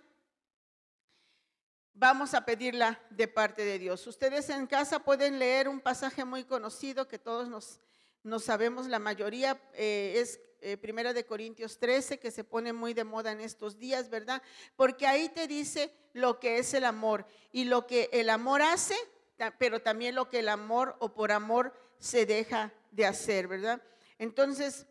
vamos 2.00 2.34
a 2.34 2.46
pedirla 2.46 2.98
de 3.10 3.28
parte 3.28 3.66
de 3.66 3.78
Dios. 3.78 4.08
Ustedes 4.08 4.50
en 4.50 4.68
casa 4.68 5.00
pueden 5.00 5.38
leer 5.38 5.68
un 5.68 5.82
pasaje 5.82 6.24
muy 6.24 6.46
conocido 6.46 7.10
que 7.10 7.20
todos 7.20 7.50
nos, 7.50 7.82
no 8.24 8.40
sabemos 8.40 8.88
la 8.88 9.00
mayoría, 9.00 9.62
eh, 9.74 10.14
es 10.16 10.40
eh, 10.62 10.78
Primera 10.78 11.12
de 11.12 11.26
Corintios 11.26 11.78
13, 11.78 12.18
que 12.18 12.32
se 12.32 12.46
pone 12.46 12.72
muy 12.72 12.94
de 12.94 13.04
moda 13.04 13.34
en 13.34 13.42
estos 13.42 13.78
días, 13.78 14.10
¿verdad? 14.10 14.42
Porque 14.78 15.08
ahí 15.08 15.28
te 15.28 15.46
dice 15.46 15.94
lo 16.14 16.40
que 16.40 16.58
es 16.58 16.74
el 16.74 16.86
amor 16.86 17.26
y 17.52 17.66
lo 17.66 17.86
que 17.86 18.10
el 18.14 18.30
amor 18.30 18.62
hace, 18.62 18.96
pero 19.58 19.82
también 19.82 20.16
lo 20.16 20.30
que 20.30 20.40
el 20.40 20.48
amor 20.48 20.96
o 21.00 21.14
por 21.14 21.34
amor 21.34 21.74
se 21.98 22.26
deja 22.26 22.74
de 22.92 23.06
hacer, 23.06 23.50
¿verdad? 23.50 23.82
Entonces, 24.18 24.86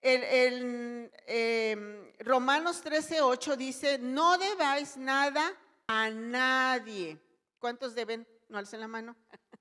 el, 0.00 1.10
em, 1.26 2.12
Romanos 2.18 2.80
13, 2.80 3.20
8 3.20 3.56
dice, 3.56 3.98
no 3.98 4.38
debáis 4.38 4.96
nada 4.96 5.54
a 5.86 6.10
nadie. 6.10 7.20
¿Cuántos 7.58 7.94
deben? 7.94 8.26
No 8.48 8.58
alcen 8.58 8.80
la 8.80 8.88
mano. 8.88 9.16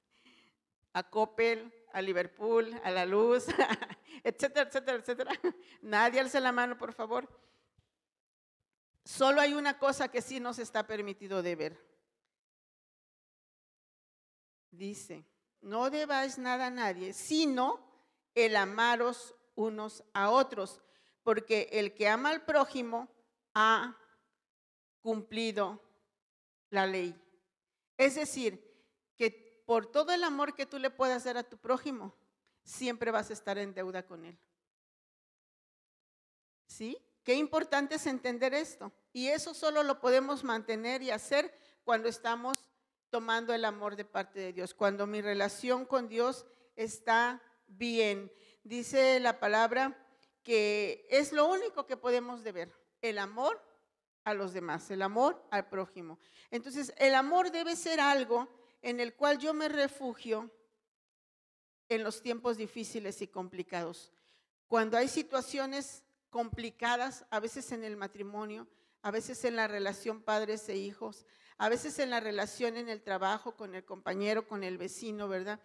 a 0.94 1.04
Coppel, 1.04 1.74
a 1.92 2.02
Liverpool, 2.02 2.74
a 2.84 2.92
la 2.92 3.06
luz, 3.06 3.46
etcétera, 4.24 4.68
etcétera, 4.70 4.98
etcétera. 4.98 5.32
Nadie 5.82 6.20
alce 6.20 6.40
la 6.40 6.52
mano, 6.52 6.78
por 6.78 6.94
favor. 6.94 7.28
Solo 9.04 9.42
hay 9.42 9.54
una 9.54 9.78
cosa 9.78 10.08
que 10.08 10.22
sí 10.22 10.40
nos 10.40 10.58
está 10.58 10.88
permitido 10.88 11.44
de 11.44 11.56
ver. 11.56 11.86
Dice, 14.72 15.26
no 15.62 15.90
debáis 15.90 16.38
nada 16.38 16.68
a 16.68 16.70
nadie, 16.72 17.14
sino 17.14 17.80
el 18.34 18.56
amaros 18.56 19.36
unos 19.56 20.04
a 20.14 20.32
otros, 20.32 20.82
porque 21.24 21.70
el 21.72 21.94
que 21.94 22.08
ama 22.08 22.30
al 22.30 22.44
prójimo 22.46 23.10
ha 23.54 23.98
cumplido 25.02 25.85
la 26.76 26.86
ley. 26.86 27.20
Es 27.98 28.16
decir, 28.16 28.64
que 29.18 29.64
por 29.66 29.88
todo 29.88 30.12
el 30.12 30.24
amor 30.24 30.54
que 30.54 30.66
tú 30.66 30.78
le 30.78 30.90
puedas 30.90 31.24
dar 31.24 31.38
a 31.38 31.50
tu 31.50 31.58
prójimo, 31.58 32.16
siempre 32.64 33.12
vas 33.12 33.30
a 33.30 33.34
estar 33.34 33.58
en 33.58 33.74
deuda 33.74 34.06
con 34.06 34.26
él. 34.26 34.38
¿Sí? 36.68 36.98
Qué 37.24 37.36
importante 37.36 37.96
es 37.96 38.06
entender 38.06 38.54
esto. 38.54 38.92
Y 39.12 39.30
eso 39.30 39.54
solo 39.54 39.82
lo 39.82 40.00
podemos 40.00 40.44
mantener 40.44 41.02
y 41.02 41.10
hacer 41.10 41.58
cuando 41.84 42.10
estamos 42.10 42.70
tomando 43.10 43.54
el 43.54 43.66
amor 43.66 43.96
de 43.96 44.06
parte 44.06 44.40
de 44.40 44.54
Dios, 44.54 44.74
cuando 44.74 45.08
mi 45.08 45.22
relación 45.22 45.86
con 45.86 46.10
Dios 46.10 46.46
está 46.76 47.42
bien. 47.68 48.32
Dice 48.64 49.20
la 49.20 49.40
palabra 49.40 50.06
que 50.44 51.08
es 51.10 51.32
lo 51.32 51.48
único 51.48 51.88
que 51.88 51.98
podemos 51.98 52.44
deber, 52.44 52.72
el 53.02 53.18
amor 53.18 53.64
a 54.26 54.34
los 54.34 54.54
demás, 54.54 54.90
el 54.92 55.04
amor 55.04 55.42
al 55.52 55.70
prójimo. 55.70 56.20
Entonces, 56.52 56.94
el 56.98 57.16
amor 57.16 57.52
debe 57.52 57.76
ser 57.76 58.02
algo 58.02 58.50
en 58.82 59.00
el 59.00 59.16
cual 59.16 59.38
yo 59.38 59.54
me 59.54 59.70
refugio 59.70 60.52
en 61.88 62.04
los 62.04 62.22
tiempos 62.22 62.58
difíciles 62.58 63.22
y 63.22 63.28
complicados. 63.28 64.12
Cuando 64.68 64.98
hay 64.98 65.08
situaciones 65.08 66.04
complicadas, 66.32 67.26
a 67.30 67.40
veces 67.40 67.72
en 67.72 67.84
el 67.84 67.98
matrimonio, 67.98 68.68
a 69.04 69.12
veces 69.12 69.46
en 69.46 69.56
la 69.56 69.68
relación 69.68 70.24
padres 70.24 70.68
e 70.70 70.76
hijos, 70.76 71.28
a 71.60 71.70
veces 71.70 72.00
en 72.00 72.10
la 72.10 72.20
relación 72.20 72.78
en 72.78 72.90
el 72.90 73.04
trabajo, 73.04 73.56
con 73.56 73.76
el 73.76 73.86
compañero, 73.86 74.48
con 74.48 74.64
el 74.64 74.80
vecino, 74.80 75.28
¿verdad? 75.28 75.60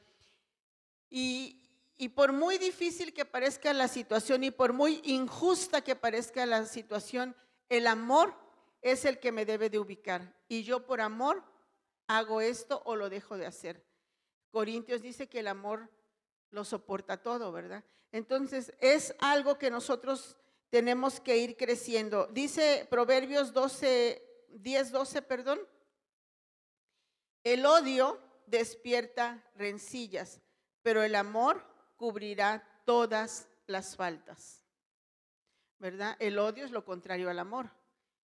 Y, 1.08 1.62
y 1.96 2.10
por 2.10 2.32
muy 2.32 2.58
difícil 2.58 3.14
que 3.14 3.24
parezca 3.24 3.72
la 3.72 3.88
situación 3.88 4.44
y 4.44 4.50
por 4.50 4.74
muy 4.74 5.00
injusta 5.02 5.80
que 5.80 5.96
parezca 5.96 6.44
la 6.44 6.66
situación, 6.66 7.34
el 7.70 7.86
amor 7.86 8.49
es 8.82 9.04
el 9.04 9.18
que 9.18 9.32
me 9.32 9.44
debe 9.44 9.70
de 9.70 9.78
ubicar. 9.78 10.34
Y 10.48 10.62
yo 10.62 10.86
por 10.86 11.00
amor 11.00 11.44
hago 12.06 12.40
esto 12.40 12.82
o 12.84 12.96
lo 12.96 13.08
dejo 13.08 13.36
de 13.36 13.46
hacer. 13.46 13.84
Corintios 14.50 15.02
dice 15.02 15.28
que 15.28 15.40
el 15.40 15.48
amor 15.48 15.88
lo 16.50 16.64
soporta 16.64 17.22
todo, 17.22 17.52
¿verdad? 17.52 17.84
Entonces 18.12 18.72
es 18.80 19.14
algo 19.20 19.58
que 19.58 19.70
nosotros 19.70 20.36
tenemos 20.70 21.20
que 21.20 21.36
ir 21.36 21.56
creciendo. 21.56 22.26
Dice 22.28 22.86
Proverbios 22.90 23.52
12, 23.52 24.48
10, 24.50 24.90
12, 24.90 25.22
perdón. 25.22 25.60
El 27.44 27.64
odio 27.64 28.20
despierta 28.46 29.44
rencillas, 29.54 30.40
pero 30.82 31.02
el 31.02 31.14
amor 31.14 31.64
cubrirá 31.96 32.82
todas 32.84 33.48
las 33.66 33.96
faltas. 33.96 34.64
¿Verdad? 35.78 36.16
El 36.18 36.38
odio 36.38 36.64
es 36.64 36.70
lo 36.70 36.84
contrario 36.84 37.30
al 37.30 37.38
amor. 37.38 37.70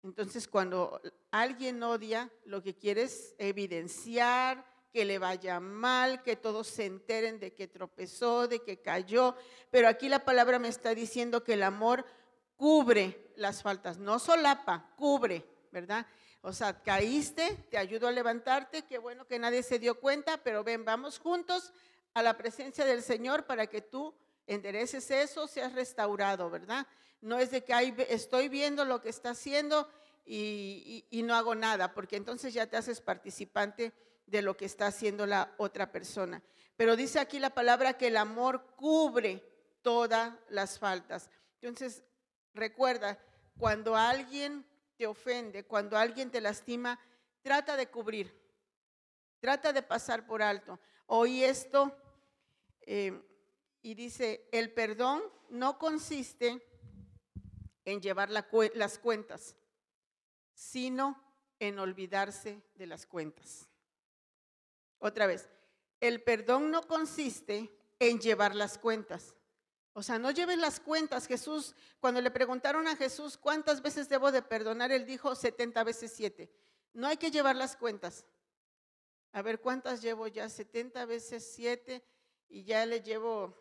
Entonces, 0.03 0.47
cuando 0.47 1.01
alguien 1.31 1.83
odia, 1.83 2.31
lo 2.45 2.63
que 2.63 2.77
quiere 2.77 3.03
es 3.03 3.35
evidenciar 3.39 4.65
que 4.93 5.05
le 5.05 5.19
vaya 5.19 5.61
mal, 5.61 6.23
que 6.23 6.37
todos 6.37 6.67
se 6.67 6.87
enteren 6.87 7.39
de 7.39 7.53
que 7.53 7.69
tropezó, 7.69 8.49
de 8.49 8.61
que 8.63 8.81
cayó. 8.81 9.35
Pero 9.71 9.89
aquí 9.89 10.09
la 10.09 10.25
palabra 10.25 10.59
me 10.59 10.69
está 10.69 10.95
diciendo 10.95 11.45
que 11.45 11.55
el 11.55 11.63
amor 11.63 12.05
cubre 12.57 13.33
las 13.37 13.63
faltas, 13.63 13.99
no 13.99 14.19
solapa, 14.19 14.91
cubre, 14.97 15.45
¿verdad? 15.71 16.07
O 16.41 16.53
sea, 16.53 16.83
caíste, 16.83 17.67
te 17.71 17.79
ayudo 17.79 18.09
a 18.09 18.13
levantarte, 18.13 18.83
qué 18.83 18.99
bueno 18.99 19.27
que 19.27 19.39
nadie 19.39 19.63
se 19.63 19.79
dio 19.79 20.01
cuenta, 20.01 20.39
pero 20.39 20.65
ven, 20.65 20.85
vamos 20.85 21.19
juntos 21.19 21.73
a 22.15 22.23
la 22.23 22.37
presencia 22.37 22.85
del 22.85 23.03
Señor 23.03 23.45
para 23.45 23.67
que 23.67 23.81
tú 23.81 24.15
endereces 24.47 25.11
eso, 25.11 25.47
seas 25.47 25.73
restaurado, 25.75 26.51
¿verdad? 26.51 26.87
No 27.21 27.39
es 27.39 27.51
de 27.51 27.65
que 27.65 27.95
estoy 28.09 28.49
viendo 28.49 28.85
lo 28.85 29.01
que 29.01 29.09
está 29.09 29.31
haciendo 29.31 29.89
y, 30.25 31.05
no 31.25 31.35
hago 31.35 31.55
nada, 31.55 31.95
porque 31.95 32.17
entonces 32.17 32.55
ya 32.55 32.67
te 32.67 32.77
haces 32.77 33.01
participante 33.01 33.93
de 34.27 34.43
lo 34.43 34.57
que 34.57 34.67
está 34.67 34.87
haciendo 34.87 35.27
la 35.27 35.55
otra 35.59 35.91
persona. 35.91 36.43
Pero 36.77 36.97
dice 36.97 37.19
aquí 37.19 37.39
la 37.39 37.51
palabra 37.51 37.97
que 37.97 38.09
el 38.09 38.17
amor 38.17 38.75
cubre 38.77 39.43
todas 39.83 40.35
las 40.49 40.79
faltas. 40.79 41.31
Entonces, 41.61 42.05
Recuerda, 42.59 43.17
cuando 43.57 43.95
alguien 43.95 44.67
te 44.97 45.07
ofende, 45.07 45.65
cuando 45.65 45.97
alguien 45.97 46.29
te 46.29 46.41
lastima, 46.41 46.99
trata 47.41 47.77
de 47.77 47.89
cubrir, 47.89 48.35
trata 49.39 49.73
de 49.73 49.83
pasar 49.83 50.27
por 50.27 50.43
alto. 50.43 50.81
Oí 51.07 51.45
esto 51.45 51.97
eh, 52.81 53.23
y 53.81 53.95
dice, 53.95 54.49
el 54.51 54.73
perdón 54.73 55.23
no 55.51 55.79
consiste 55.79 56.61
en 57.91 58.03
llevar 58.03 58.29
las 58.31 58.99
cuentas, 58.99 59.57
sino 60.53 61.19
en 61.59 61.79
olvidarse 61.79 62.63
de 62.75 62.87
las 62.87 63.07
cuentas. 63.07 63.67
Otra 64.99 65.27
vez, 65.27 65.49
el 66.01 66.23
perdón 66.23 66.71
no 66.71 66.83
consiste 66.87 67.75
en 67.99 68.21
llevar 68.21 68.55
las 68.55 68.77
cuentas, 68.77 69.35
o 69.95 70.03
sea, 70.03 70.19
no 70.19 70.31
lleves 70.31 70.59
las 70.59 70.79
cuentas. 70.79 71.27
Jesús, 71.27 71.75
cuando 71.99 72.21
le 72.21 72.31
preguntaron 72.31 72.87
a 72.87 72.95
Jesús 72.95 73.37
cuántas 73.37 73.83
veces 73.83 74.09
debo 74.09 74.31
de 74.31 74.43
perdonar, 74.43 74.93
él 74.93 75.05
dijo 75.05 75.35
70 75.35 75.83
veces 75.83 76.13
7. 76.15 76.49
No 76.93 77.09
hay 77.09 77.17
que 77.17 77.33
llevar 77.33 77.57
las 77.57 77.77
cuentas. 77.77 78.25
A 79.33 79.43
ver, 79.43 79.61
¿cuántas 79.61 80.01
llevo 80.01 80.29
ya? 80.29 80.49
70 80.49 81.05
veces 81.07 81.51
7 81.53 82.05
y 82.49 82.63
ya 82.63 82.87
le 82.87 83.01
llevo 83.01 83.57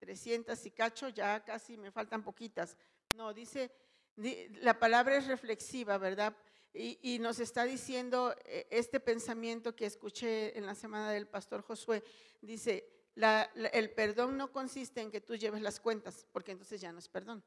300 0.00 0.66
y 0.66 0.70
cacho, 0.72 1.10
ya 1.10 1.44
casi 1.44 1.76
me 1.76 1.92
faltan 1.92 2.24
poquitas. 2.24 2.76
No, 3.16 3.32
dice, 3.34 3.70
la 4.16 4.78
palabra 4.78 5.16
es 5.16 5.26
reflexiva, 5.26 5.98
¿verdad? 5.98 6.36
Y, 6.74 7.18
nos 7.18 7.38
está 7.38 7.64
diciendo 7.64 8.34
eh, 8.46 8.66
este 8.70 8.98
pensamiento 8.98 9.76
que 9.76 9.84
escuché 9.84 10.56
en 10.56 10.64
la 10.64 10.74
semana 10.74 11.12
del 11.12 11.26
pastor 11.26 11.62
Josué. 11.62 12.02
Dice, 12.40 12.88
el 13.14 13.90
perdón 13.90 14.38
no 14.38 14.50
consiste 14.50 15.02
en 15.02 15.10
que 15.10 15.20
tú 15.20 15.36
lleves 15.36 15.60
las 15.60 15.80
cuentas, 15.80 16.26
porque 16.32 16.52
entonces 16.52 16.80
ya 16.80 16.90
no 16.90 16.98
es 16.98 17.08
perdón. 17.08 17.44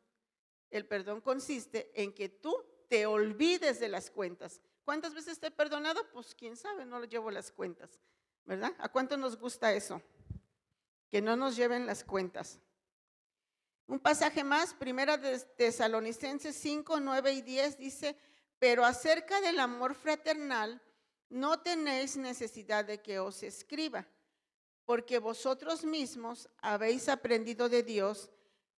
El 0.69 0.85
perdón 0.85 1.21
consiste 1.21 1.91
en 1.99 2.13
que 2.13 2.29
tú 2.29 2.55
te 2.87 3.07
olvides 3.07 3.79
de 3.79 3.89
las 3.89 4.11
cuentas. 4.11 4.61
¿Cuántas 4.83 5.15
veces 5.15 5.39
te 5.39 5.47
he 5.47 5.51
perdonado? 5.51 6.01
Pues 6.13 6.35
quién 6.35 6.55
sabe, 6.55 6.85
no 6.85 6.99
lo 6.99 7.05
llevo 7.05 7.31
las 7.31 7.51
cuentas, 7.51 7.99
¿verdad? 8.45 8.73
¿A 8.77 8.89
cuánto 8.89 9.17
nos 9.17 9.37
gusta 9.37 9.73
eso? 9.73 10.01
Que 11.09 11.21
no 11.21 11.35
nos 11.35 11.55
lleven 11.55 11.87
las 11.87 12.03
cuentas. 12.03 12.59
Un 13.87 13.99
pasaje 13.99 14.43
más, 14.43 14.73
primera 14.73 15.17
de 15.17 15.39
Tesalonicenses 15.39 16.55
5, 16.55 16.99
9 16.99 17.33
y 17.33 17.41
10 17.41 17.77
dice, 17.77 18.17
pero 18.57 18.83
acerca 18.83 19.41
del 19.41 19.59
amor 19.59 19.95
fraternal, 19.95 20.81
no 21.29 21.59
tenéis 21.61 22.17
necesidad 22.17 22.85
de 22.85 23.01
que 23.01 23.19
os 23.19 23.43
escriba 23.43 24.07
porque 24.85 25.19
vosotros 25.19 25.83
mismos 25.83 26.47
habéis 26.61 27.09
aprendido 27.09 27.67
de 27.69 27.83
Dios 27.83 28.29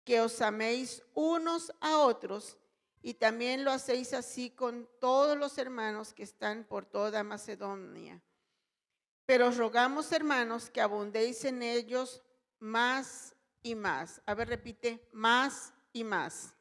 que 0.03 0.21
os 0.21 0.39
améis 0.41 1.01
unos 1.15 1.73
a 1.81 1.97
otros 1.97 2.57
y 3.01 3.15
también 3.15 3.63
lo 3.63 3.71
hacéis 3.71 4.13
así 4.13 4.51
con 4.51 4.87
todos 4.99 5.37
los 5.37 5.57
hermanos 5.57 6.13
que 6.13 6.23
están 6.23 6.63
por 6.63 6.85
toda 6.85 7.23
Macedonia. 7.23 8.21
Pero 9.25 9.47
os 9.47 9.57
rogamos, 9.57 10.11
hermanos, 10.11 10.69
que 10.69 10.81
abundéis 10.81 11.43
en 11.45 11.63
ellos 11.63 12.21
más 12.59 13.34
y 13.65 13.73
más. 13.73 14.21
A 14.27 14.35
ver, 14.35 14.47
repite, 14.47 15.09
más 15.11 15.73
y 15.91 16.03
más. 16.03 16.53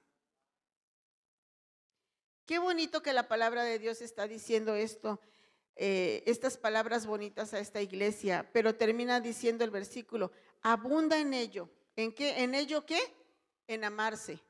Qué 2.46 2.58
bonito 2.58 3.02
que 3.02 3.12
la 3.12 3.28
palabra 3.28 3.62
de 3.62 3.78
Dios 3.78 4.00
está 4.00 4.26
diciendo 4.26 4.74
esto 4.74 5.20
eh, 5.76 6.22
estas 6.26 6.56
palabras 6.56 7.04
bonitas 7.04 7.52
a 7.52 7.58
esta 7.58 7.82
iglesia, 7.82 8.48
pero 8.52 8.74
termina 8.74 9.20
diciendo 9.20 9.64
el 9.64 9.70
versículo, 9.70 10.30
abunda 10.62 11.18
en 11.18 11.34
ello, 11.34 11.68
¿En 11.96 12.12
qué? 12.12 12.42
¿En 12.42 12.54
ello 12.54 12.84
qué? 12.84 12.98
En 13.68 13.84
amarse, 13.84 14.40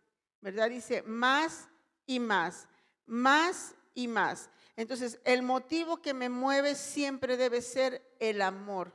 ¿verdad? 0.41 0.71
Dice 0.71 1.03
más 1.03 1.69
y 2.07 2.21
más, 2.21 2.69
más 3.05 3.75
y 3.95 4.09
más. 4.09 4.49
Entonces, 4.77 5.21
el 5.25 5.43
motivo 5.43 6.01
que 6.01 6.15
me 6.15 6.29
mueve 6.29 6.75
siempre 6.75 7.37
debe 7.37 7.61
ser 7.61 8.17
el 8.19 8.41
amor. 8.43 8.93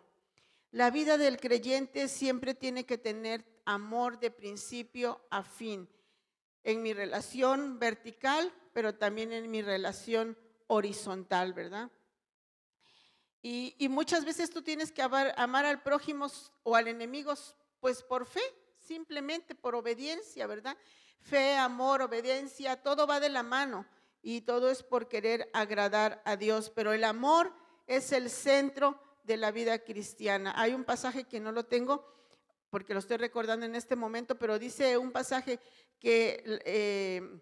La 0.71 0.91
vida 0.91 1.17
del 1.17 1.37
creyente 1.37 2.07
siempre 2.07 2.53
tiene 2.53 2.85
que 2.85 2.99
tener 2.99 3.43
amor 3.65 4.19
de 4.19 4.29
principio 4.29 5.25
a 5.31 5.41
fin, 5.43 5.89
en 6.63 6.83
mi 6.83 6.93
relación 6.93 7.79
vertical, 7.79 8.53
pero 8.73 8.95
también 8.95 9.33
en 9.33 9.49
mi 9.49 9.63
relación 9.63 10.37
horizontal, 10.67 11.53
¿verdad? 11.53 11.89
Y, 13.41 13.87
muchas 13.89 14.25
veces 14.25 14.51
tú 14.51 14.61
tienes 14.61 14.91
que 14.91 15.01
amar, 15.01 15.33
amar 15.37 15.65
al 15.65 15.81
prójimo 15.81 16.27
o 16.63 16.75
al 16.75 16.87
enemigo, 16.87 17.33
pues 17.79 18.03
por 18.03 18.25
fe, 18.25 18.41
simplemente 18.77 19.55
por 19.55 19.75
obediencia, 19.75 20.45
¿verdad? 20.45 20.77
Fe, 21.19 21.55
amor, 21.55 22.01
obediencia, 22.01 22.83
todo 22.83 23.07
va 23.07 23.19
de 23.19 23.29
la 23.29 23.41
mano 23.41 23.87
y 24.21 24.41
todo 24.41 24.69
es 24.69 24.83
por 24.83 25.07
querer 25.07 25.49
agradar 25.53 26.21
a 26.25 26.35
Dios, 26.35 26.69
pero 26.69 26.91
el 26.93 27.05
amor 27.05 27.53
es 27.87 28.11
el 28.11 28.29
centro 28.29 29.01
de 29.29 29.37
la 29.37 29.51
vida 29.51 29.77
cristiana. 29.77 30.53
Hay 30.55 30.73
un 30.73 30.83
pasaje 30.83 31.25
que 31.25 31.39
no 31.39 31.51
lo 31.51 31.63
tengo 31.63 32.03
porque 32.71 32.93
lo 32.93 32.99
estoy 32.99 33.17
recordando 33.17 33.63
en 33.63 33.75
este 33.75 33.95
momento, 33.95 34.39
pero 34.39 34.57
dice 34.57 34.97
un 34.97 35.11
pasaje 35.11 35.59
que 35.99 36.43
eh, 36.65 37.39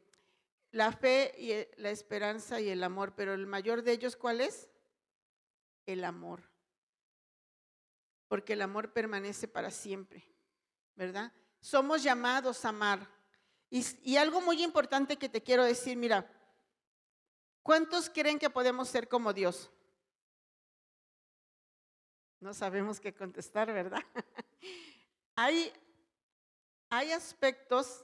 la 0.71 0.91
fe 0.91 1.33
y 1.37 1.51
eh, 1.51 1.71
la 1.77 1.89
esperanza 1.89 2.59
y 2.59 2.67
el 2.67 2.83
amor, 2.83 3.15
pero 3.15 3.33
el 3.33 3.47
mayor 3.47 3.83
de 3.83 3.93
ellos, 3.93 4.17
¿cuál 4.17 4.41
es? 4.41 4.69
El 5.85 6.03
amor. 6.03 6.43
Porque 8.27 8.53
el 8.53 8.63
amor 8.63 8.91
permanece 8.91 9.47
para 9.47 9.71
siempre, 9.71 10.27
¿verdad? 10.93 11.31
Somos 11.61 12.03
llamados 12.03 12.65
a 12.65 12.69
amar. 12.69 13.09
Y, 13.69 13.85
y 14.03 14.17
algo 14.17 14.41
muy 14.41 14.61
importante 14.61 15.15
que 15.15 15.29
te 15.29 15.41
quiero 15.41 15.63
decir, 15.63 15.95
mira, 15.95 16.29
¿cuántos 17.63 18.09
creen 18.09 18.39
que 18.39 18.49
podemos 18.49 18.89
ser 18.89 19.07
como 19.07 19.31
Dios? 19.31 19.71
No 22.39 22.53
sabemos 22.53 22.99
qué 22.99 23.13
contestar, 23.13 23.73
¿verdad? 23.73 24.03
hay, 25.35 25.71
hay 26.89 27.11
aspectos 27.11 28.03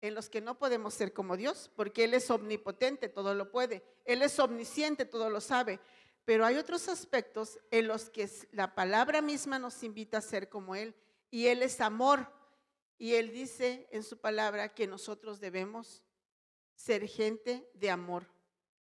en 0.00 0.14
los 0.14 0.28
que 0.28 0.40
no 0.40 0.58
podemos 0.58 0.94
ser 0.94 1.12
como 1.12 1.36
Dios, 1.36 1.70
porque 1.74 2.04
Él 2.04 2.14
es 2.14 2.30
omnipotente, 2.30 3.08
todo 3.08 3.34
lo 3.34 3.50
puede. 3.50 3.82
Él 4.04 4.22
es 4.22 4.38
omnisciente, 4.38 5.04
todo 5.04 5.28
lo 5.28 5.40
sabe. 5.40 5.80
Pero 6.24 6.44
hay 6.44 6.56
otros 6.56 6.88
aspectos 6.88 7.58
en 7.70 7.88
los 7.88 8.10
que 8.10 8.30
la 8.52 8.74
palabra 8.74 9.22
misma 9.22 9.58
nos 9.58 9.82
invita 9.82 10.18
a 10.18 10.22
ser 10.22 10.48
como 10.48 10.76
Él. 10.76 10.94
Y 11.30 11.46
Él 11.46 11.62
es 11.62 11.80
amor. 11.80 12.30
Y 12.96 13.14
Él 13.14 13.32
dice 13.32 13.88
en 13.90 14.04
su 14.04 14.18
palabra 14.18 14.74
que 14.74 14.86
nosotros 14.86 15.40
debemos 15.40 16.04
ser 16.74 17.08
gente 17.08 17.68
de 17.74 17.90
amor, 17.90 18.28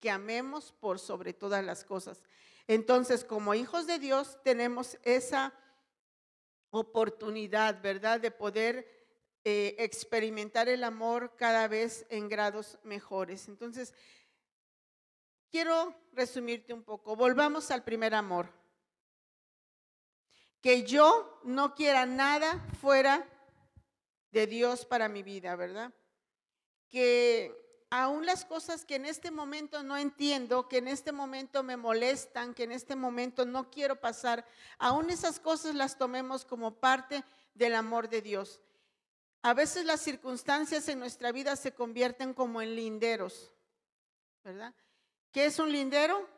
que 0.00 0.10
amemos 0.10 0.72
por 0.72 0.98
sobre 0.98 1.32
todas 1.32 1.64
las 1.64 1.84
cosas. 1.84 2.22
Entonces, 2.66 3.24
como 3.24 3.54
hijos 3.54 3.86
de 3.86 3.98
Dios, 3.98 4.38
tenemos 4.42 4.98
esa 5.02 5.52
oportunidad, 6.70 7.80
¿verdad?, 7.82 8.20
de 8.20 8.30
poder 8.30 8.88
eh, 9.44 9.76
experimentar 9.78 10.68
el 10.68 10.84
amor 10.84 11.36
cada 11.36 11.68
vez 11.68 12.06
en 12.08 12.28
grados 12.28 12.78
mejores. 12.82 13.48
Entonces, 13.48 13.92
quiero 15.50 15.94
resumirte 16.12 16.72
un 16.72 16.82
poco. 16.82 17.14
Volvamos 17.14 17.70
al 17.70 17.84
primer 17.84 18.14
amor. 18.14 18.50
Que 20.62 20.84
yo 20.84 21.40
no 21.44 21.74
quiera 21.74 22.06
nada 22.06 22.66
fuera 22.80 23.28
de 24.30 24.46
Dios 24.46 24.86
para 24.86 25.08
mi 25.08 25.22
vida, 25.22 25.54
¿verdad? 25.56 25.92
Que 26.88 27.63
aún 27.90 28.26
las 28.26 28.44
cosas 28.44 28.84
que 28.84 28.96
en 28.96 29.06
este 29.06 29.30
momento 29.30 29.82
no 29.82 29.96
entiendo, 29.96 30.68
que 30.68 30.78
en 30.78 30.88
este 30.88 31.12
momento 31.12 31.62
me 31.62 31.76
molestan, 31.76 32.54
que 32.54 32.64
en 32.64 32.72
este 32.72 32.96
momento 32.96 33.44
no 33.44 33.70
quiero 33.70 34.00
pasar, 34.00 34.46
aún 34.78 35.10
esas 35.10 35.38
cosas 35.38 35.74
las 35.74 35.96
tomemos 35.98 36.44
como 36.44 36.74
parte 36.80 37.24
del 37.54 37.74
amor 37.74 38.08
de 38.08 38.22
Dios. 38.22 38.60
A 39.42 39.54
veces 39.54 39.84
las 39.84 40.00
circunstancias 40.00 40.88
en 40.88 40.98
nuestra 40.98 41.30
vida 41.30 41.54
se 41.56 41.72
convierten 41.72 42.32
como 42.32 42.62
en 42.62 42.74
linderos, 42.74 43.52
¿verdad? 44.42 44.74
¿Qué 45.30 45.46
es 45.46 45.58
un 45.58 45.70
lindero? 45.70 46.28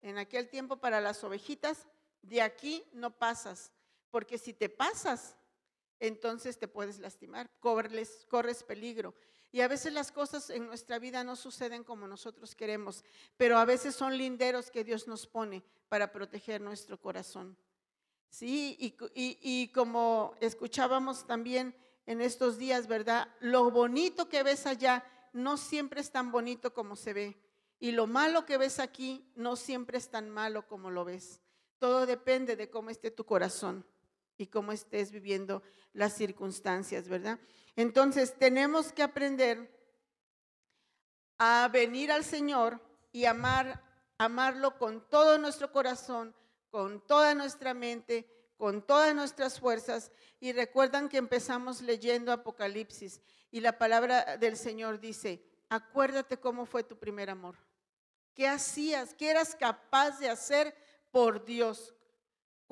En 0.00 0.18
aquel 0.18 0.48
tiempo 0.48 0.76
para 0.76 1.00
las 1.00 1.22
ovejitas, 1.24 1.86
de 2.22 2.40
aquí 2.40 2.84
no 2.92 3.10
pasas, 3.18 3.72
porque 4.10 4.38
si 4.38 4.52
te 4.52 4.68
pasas, 4.68 5.36
entonces 5.98 6.58
te 6.58 6.68
puedes 6.68 6.98
lastimar, 6.98 7.50
corres, 7.60 8.26
corres 8.28 8.62
peligro. 8.62 9.14
Y 9.52 9.60
a 9.60 9.68
veces 9.68 9.92
las 9.92 10.10
cosas 10.10 10.48
en 10.48 10.66
nuestra 10.66 10.98
vida 10.98 11.22
no 11.24 11.36
suceden 11.36 11.84
como 11.84 12.08
nosotros 12.08 12.54
queremos, 12.54 13.04
pero 13.36 13.58
a 13.58 13.66
veces 13.66 13.94
son 13.94 14.16
linderos 14.16 14.70
que 14.70 14.82
Dios 14.82 15.06
nos 15.06 15.26
pone 15.26 15.62
para 15.90 16.10
proteger 16.10 16.62
nuestro 16.62 16.98
corazón. 16.98 17.54
Sí, 18.30 18.78
y, 18.80 19.68
como 19.68 20.34
escuchábamos 20.40 21.26
también 21.26 21.76
en 22.06 22.22
estos 22.22 22.56
días, 22.56 22.86
¿verdad? 22.86 23.28
Lo 23.40 23.70
bonito 23.70 24.30
que 24.30 24.42
ves 24.42 24.64
allá 24.64 25.04
no 25.34 25.58
siempre 25.58 26.00
es 26.00 26.10
tan 26.10 26.32
bonito 26.32 26.72
como 26.72 26.96
se 26.96 27.12
ve. 27.12 27.36
Y 27.78 27.92
lo 27.92 28.06
malo 28.06 28.46
que 28.46 28.56
ves 28.56 28.78
aquí 28.78 29.30
no 29.34 29.56
siempre 29.56 29.98
es 29.98 30.08
tan 30.08 30.30
malo 30.30 30.66
como 30.66 30.90
lo 30.90 31.04
ves. 31.04 31.42
Todo 31.78 32.06
depende 32.06 32.56
de 32.56 32.70
cómo 32.70 32.88
esté 32.88 33.10
tu 33.10 33.26
corazón 33.26 33.84
y 34.42 34.46
cómo 34.46 34.72
estés 34.72 35.10
viviendo 35.10 35.62
las 35.92 36.14
circunstancias, 36.14 37.08
¿verdad? 37.08 37.38
Entonces 37.76 38.38
tenemos 38.38 38.92
que 38.92 39.02
aprender 39.02 39.70
a 41.38 41.68
venir 41.72 42.12
al 42.12 42.24
Señor 42.24 42.80
y 43.10 43.24
amar, 43.24 43.82
amarlo 44.18 44.78
con 44.78 45.08
todo 45.08 45.38
nuestro 45.38 45.72
corazón, 45.72 46.34
con 46.70 47.06
toda 47.06 47.34
nuestra 47.34 47.74
mente, 47.74 48.28
con 48.56 48.82
todas 48.82 49.14
nuestras 49.14 49.58
fuerzas. 49.58 50.10
Y 50.40 50.52
recuerdan 50.52 51.08
que 51.08 51.18
empezamos 51.18 51.82
leyendo 51.82 52.32
Apocalipsis 52.32 53.20
y 53.50 53.60
la 53.60 53.78
palabra 53.78 54.36
del 54.36 54.56
Señor 54.56 55.00
dice, 55.00 55.44
acuérdate 55.68 56.38
cómo 56.38 56.66
fue 56.66 56.82
tu 56.82 56.98
primer 56.98 57.30
amor. 57.30 57.56
¿Qué 58.34 58.48
hacías? 58.48 59.14
¿Qué 59.14 59.30
eras 59.30 59.54
capaz 59.54 60.18
de 60.18 60.30
hacer 60.30 60.74
por 61.10 61.44
Dios 61.44 61.94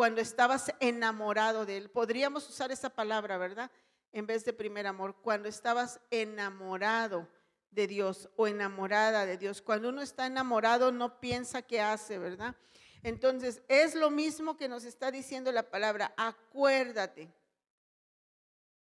cuando 0.00 0.22
estabas 0.22 0.72
enamorado 0.80 1.66
de 1.66 1.76
Él? 1.76 1.90
Podríamos 1.90 2.48
usar 2.48 2.72
esa 2.72 2.88
palabra, 2.88 3.36
¿verdad? 3.36 3.70
En 4.14 4.26
vez 4.26 4.46
de 4.46 4.54
primer 4.54 4.86
amor, 4.86 5.14
cuando 5.20 5.46
estabas 5.46 6.00
enamorado 6.10 7.28
de 7.70 7.86
Dios 7.86 8.30
o 8.36 8.46
enamorada 8.46 9.26
de 9.26 9.36
Dios. 9.36 9.60
Cuando 9.60 9.90
uno 9.90 10.00
está 10.00 10.24
enamorado 10.24 10.90
no 10.90 11.20
piensa 11.20 11.60
qué 11.60 11.82
hace, 11.82 12.18
¿verdad? 12.18 12.56
Entonces, 13.02 13.60
es 13.68 13.94
lo 13.94 14.10
mismo 14.10 14.56
que 14.56 14.70
nos 14.70 14.84
está 14.84 15.10
diciendo 15.10 15.52
la 15.52 15.68
palabra, 15.68 16.14
acuérdate. 16.16 17.30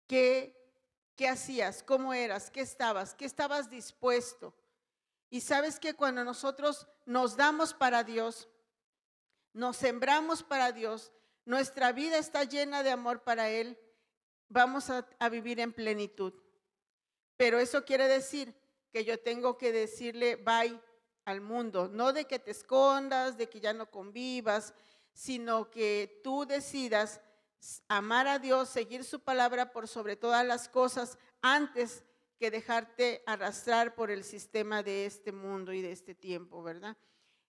¿Qué, 0.08 0.56
qué 1.18 1.28
hacías? 1.28 1.84
¿Cómo 1.84 2.14
eras? 2.14 2.50
¿Qué 2.50 2.62
estabas? 2.62 3.16
¿Qué 3.16 3.26
estabas 3.26 3.70
dispuesto? 3.70 4.54
Y 5.30 5.42
sabes 5.42 5.78
que 5.78 5.94
cuando 5.94 6.24
nosotros 6.24 6.88
nos 7.06 7.36
damos 7.36 7.74
para 7.74 8.06
Dios, 8.06 8.48
nos 9.54 9.78
sembramos 9.78 10.44
para 10.44 10.72
Dios, 10.72 11.12
nuestra 11.46 11.92
vida 11.92 12.18
está 12.18 12.44
llena 12.44 12.84
de 12.84 12.92
amor 12.92 13.24
para 13.24 13.50
Él, 13.50 13.78
vamos 14.48 14.90
a, 14.90 15.30
vivir 15.30 15.60
en 15.60 15.74
plenitud. 15.74 16.34
Pero 17.38 17.60
eso 17.60 17.84
quiere 17.84 18.08
decir 18.08 18.56
que 18.92 19.04
yo 19.04 19.20
tengo 19.20 19.58
que 19.58 19.72
decirle 19.72 20.36
bye 20.36 20.80
al 21.26 21.42
mundo, 21.42 21.88
no 21.88 22.14
de 22.14 22.26
que 22.26 22.40
te 22.40 22.52
escondas, 22.52 23.38
de 23.38 23.50
que 23.50 23.60
ya 23.60 23.74
no 23.74 23.90
convivas, 23.90 24.74
sino 25.14 25.70
que 25.72 26.22
tú 26.24 26.46
decidas 26.46 27.22
amar 27.88 28.28
a 28.28 28.40
Dios, 28.40 28.70
seguir 28.70 29.04
su 29.04 29.20
palabra 29.20 29.72
por 29.72 29.88
sobre 29.88 30.16
todas 30.16 30.46
las 30.46 30.68
cosas 30.68 31.18
antes 31.42 32.04
que 32.38 32.50
dejarte 32.50 33.24
arrastrar 33.28 33.94
por 33.94 34.10
el 34.10 34.24
sistema 34.24 34.82
de 34.82 35.06
este 35.06 35.32
mundo 35.32 35.74
y 35.74 35.82
de 35.82 35.92
este 35.92 36.16
tiempo, 36.16 36.64
¿verdad? 36.64 36.98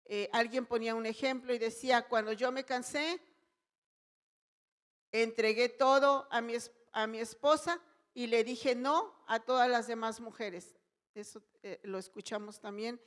Eh, 0.06 0.28
alguien 0.32 0.66
ponía 0.66 0.94
un 0.94 1.06
ejemplo 1.06 1.54
y 1.54 1.58
decía, 1.58 2.02
cuando 2.08 2.32
yo 2.32 2.52
me 2.52 2.64
cansé, 2.64 3.20
entregué 5.12 5.68
todo 5.68 6.26
a 6.30 6.40
mi, 6.40 6.54
a 6.92 7.06
mi 7.06 7.20
esposa 7.20 7.80
y 8.14 8.26
le 8.26 8.44
dije 8.44 8.74
no 8.74 9.14
a 9.26 9.40
todas 9.40 9.68
las 9.68 9.86
demás 9.86 10.20
mujeres. 10.20 10.74
Eso 11.14 11.42
eh, 11.62 11.80
lo 11.84 11.98
escuchamos 11.98 12.60
también. 12.60 13.00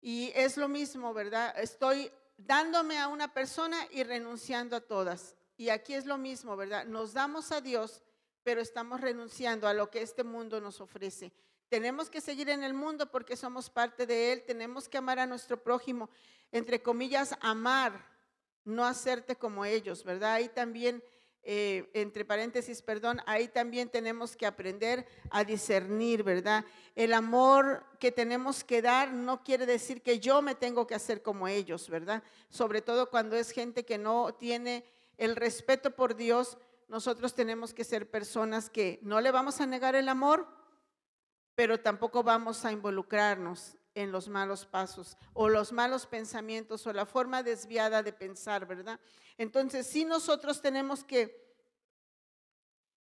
Y 0.00 0.32
es 0.34 0.56
lo 0.56 0.68
mismo, 0.68 1.12
¿verdad? 1.12 1.54
Estoy 1.58 2.12
dándome 2.36 2.98
a 2.98 3.08
una 3.08 3.32
persona 3.32 3.76
y 3.90 4.04
renunciando 4.04 4.76
a 4.76 4.80
todas. 4.80 5.36
Y 5.56 5.70
aquí 5.70 5.94
es 5.94 6.06
lo 6.06 6.18
mismo, 6.18 6.56
¿verdad? 6.56 6.86
Nos 6.86 7.12
damos 7.12 7.50
a 7.50 7.60
Dios, 7.60 8.02
pero 8.44 8.60
estamos 8.60 9.00
renunciando 9.00 9.66
a 9.66 9.74
lo 9.74 9.90
que 9.90 10.02
este 10.02 10.22
mundo 10.22 10.60
nos 10.60 10.80
ofrece. 10.80 11.32
Tenemos 11.68 12.08
que 12.08 12.20
seguir 12.20 12.48
en 12.48 12.62
el 12.62 12.74
mundo 12.74 13.10
porque 13.10 13.36
somos 13.36 13.68
parte 13.68 14.06
de 14.06 14.32
él, 14.32 14.44
tenemos 14.44 14.88
que 14.88 14.98
amar 14.98 15.18
a 15.18 15.26
nuestro 15.26 15.62
prójimo, 15.62 16.08
entre 16.50 16.82
comillas, 16.82 17.36
amar, 17.40 18.06
no 18.64 18.84
hacerte 18.84 19.36
como 19.36 19.64
ellos, 19.64 20.04
¿verdad? 20.04 20.34
Ahí 20.34 20.48
también 20.48 21.02
eh, 21.42 21.88
entre 21.94 22.24
paréntesis, 22.24 22.82
perdón, 22.82 23.20
ahí 23.24 23.48
también 23.48 23.88
tenemos 23.88 24.36
que 24.36 24.44
aprender 24.44 25.06
a 25.30 25.44
discernir, 25.44 26.22
¿verdad? 26.22 26.64
El 26.94 27.14
amor 27.14 27.86
que 27.98 28.12
tenemos 28.12 28.64
que 28.64 28.82
dar 28.82 29.12
no 29.12 29.42
quiere 29.42 29.64
decir 29.64 30.02
que 30.02 30.20
yo 30.20 30.42
me 30.42 30.54
tengo 30.54 30.86
que 30.86 30.94
hacer 30.94 31.22
como 31.22 31.48
ellos, 31.48 31.88
¿verdad? 31.88 32.22
Sobre 32.50 32.82
todo 32.82 33.08
cuando 33.08 33.36
es 33.36 33.50
gente 33.50 33.86
que 33.86 33.96
no 33.96 34.34
tiene 34.34 34.84
el 35.16 35.36
respeto 35.36 35.94
por 35.96 36.16
Dios, 36.16 36.58
nosotros 36.86 37.34
tenemos 37.34 37.72
que 37.72 37.84
ser 37.84 38.10
personas 38.10 38.68
que 38.68 38.98
no 39.02 39.20
le 39.20 39.30
vamos 39.30 39.60
a 39.60 39.66
negar 39.66 39.94
el 39.94 40.08
amor, 40.08 40.57
pero 41.58 41.80
tampoco 41.80 42.22
vamos 42.22 42.64
a 42.64 42.70
involucrarnos 42.70 43.76
en 43.92 44.12
los 44.12 44.28
malos 44.28 44.64
pasos 44.64 45.16
o 45.32 45.48
los 45.48 45.72
malos 45.72 46.06
pensamientos 46.06 46.86
o 46.86 46.92
la 46.92 47.04
forma 47.04 47.42
desviada 47.42 48.00
de 48.04 48.12
pensar, 48.12 48.64
¿verdad? 48.64 49.00
Entonces, 49.36 49.84
sí 49.84 50.04
nosotros 50.04 50.62
tenemos 50.62 51.02
que, 51.02 51.52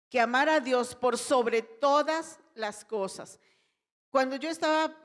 que 0.09 0.21
amar 0.21 0.49
a 0.49 0.61
Dios 0.61 0.95
por 0.95 1.19
sobre 1.19 1.61
todas 1.61 2.41
las 2.55 2.83
cosas. 2.83 3.39
Cuando 4.09 4.37
yo 4.37 4.49
estaba 4.49 4.97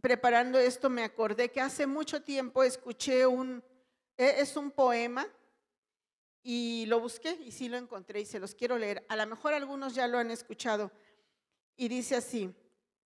preparando 0.00 0.58
esto, 0.58 0.88
me 0.88 1.04
acordé 1.04 1.50
que 1.50 1.60
hace 1.60 1.86
mucho 1.86 2.22
tiempo 2.22 2.64
escuché 2.64 3.26
un, 3.26 3.62
e, 4.16 4.40
es 4.40 4.56
un 4.56 4.70
poema 4.70 5.28
y 6.42 6.86
lo 6.86 7.00
busqué 7.00 7.32
y 7.32 7.52
sí 7.52 7.68
lo 7.68 7.76
encontré 7.76 8.22
y 8.22 8.24
se 8.24 8.40
los 8.40 8.54
quiero 8.54 8.78
leer. 8.78 9.04
A 9.10 9.16
lo 9.16 9.26
mejor 9.26 9.52
algunos 9.52 9.94
ya 9.94 10.08
lo 10.08 10.16
han 10.16 10.30
escuchado. 10.30 10.90
Y 11.76 11.88
dice 11.88 12.16
así, 12.16 12.52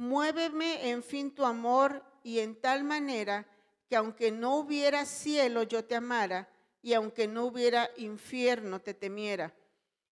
Muéveme, 0.00 0.88
en 0.88 1.02
fin, 1.02 1.30
tu 1.30 1.44
amor 1.44 2.02
y 2.22 2.38
en 2.38 2.58
tal 2.58 2.84
manera 2.84 3.46
que 3.86 3.96
aunque 3.96 4.30
no 4.30 4.56
hubiera 4.56 5.04
cielo 5.04 5.62
yo 5.64 5.84
te 5.84 5.94
amara 5.94 6.48
y 6.80 6.94
aunque 6.94 7.28
no 7.28 7.44
hubiera 7.44 7.90
infierno 7.98 8.80
te 8.80 8.94
temiera. 8.94 9.54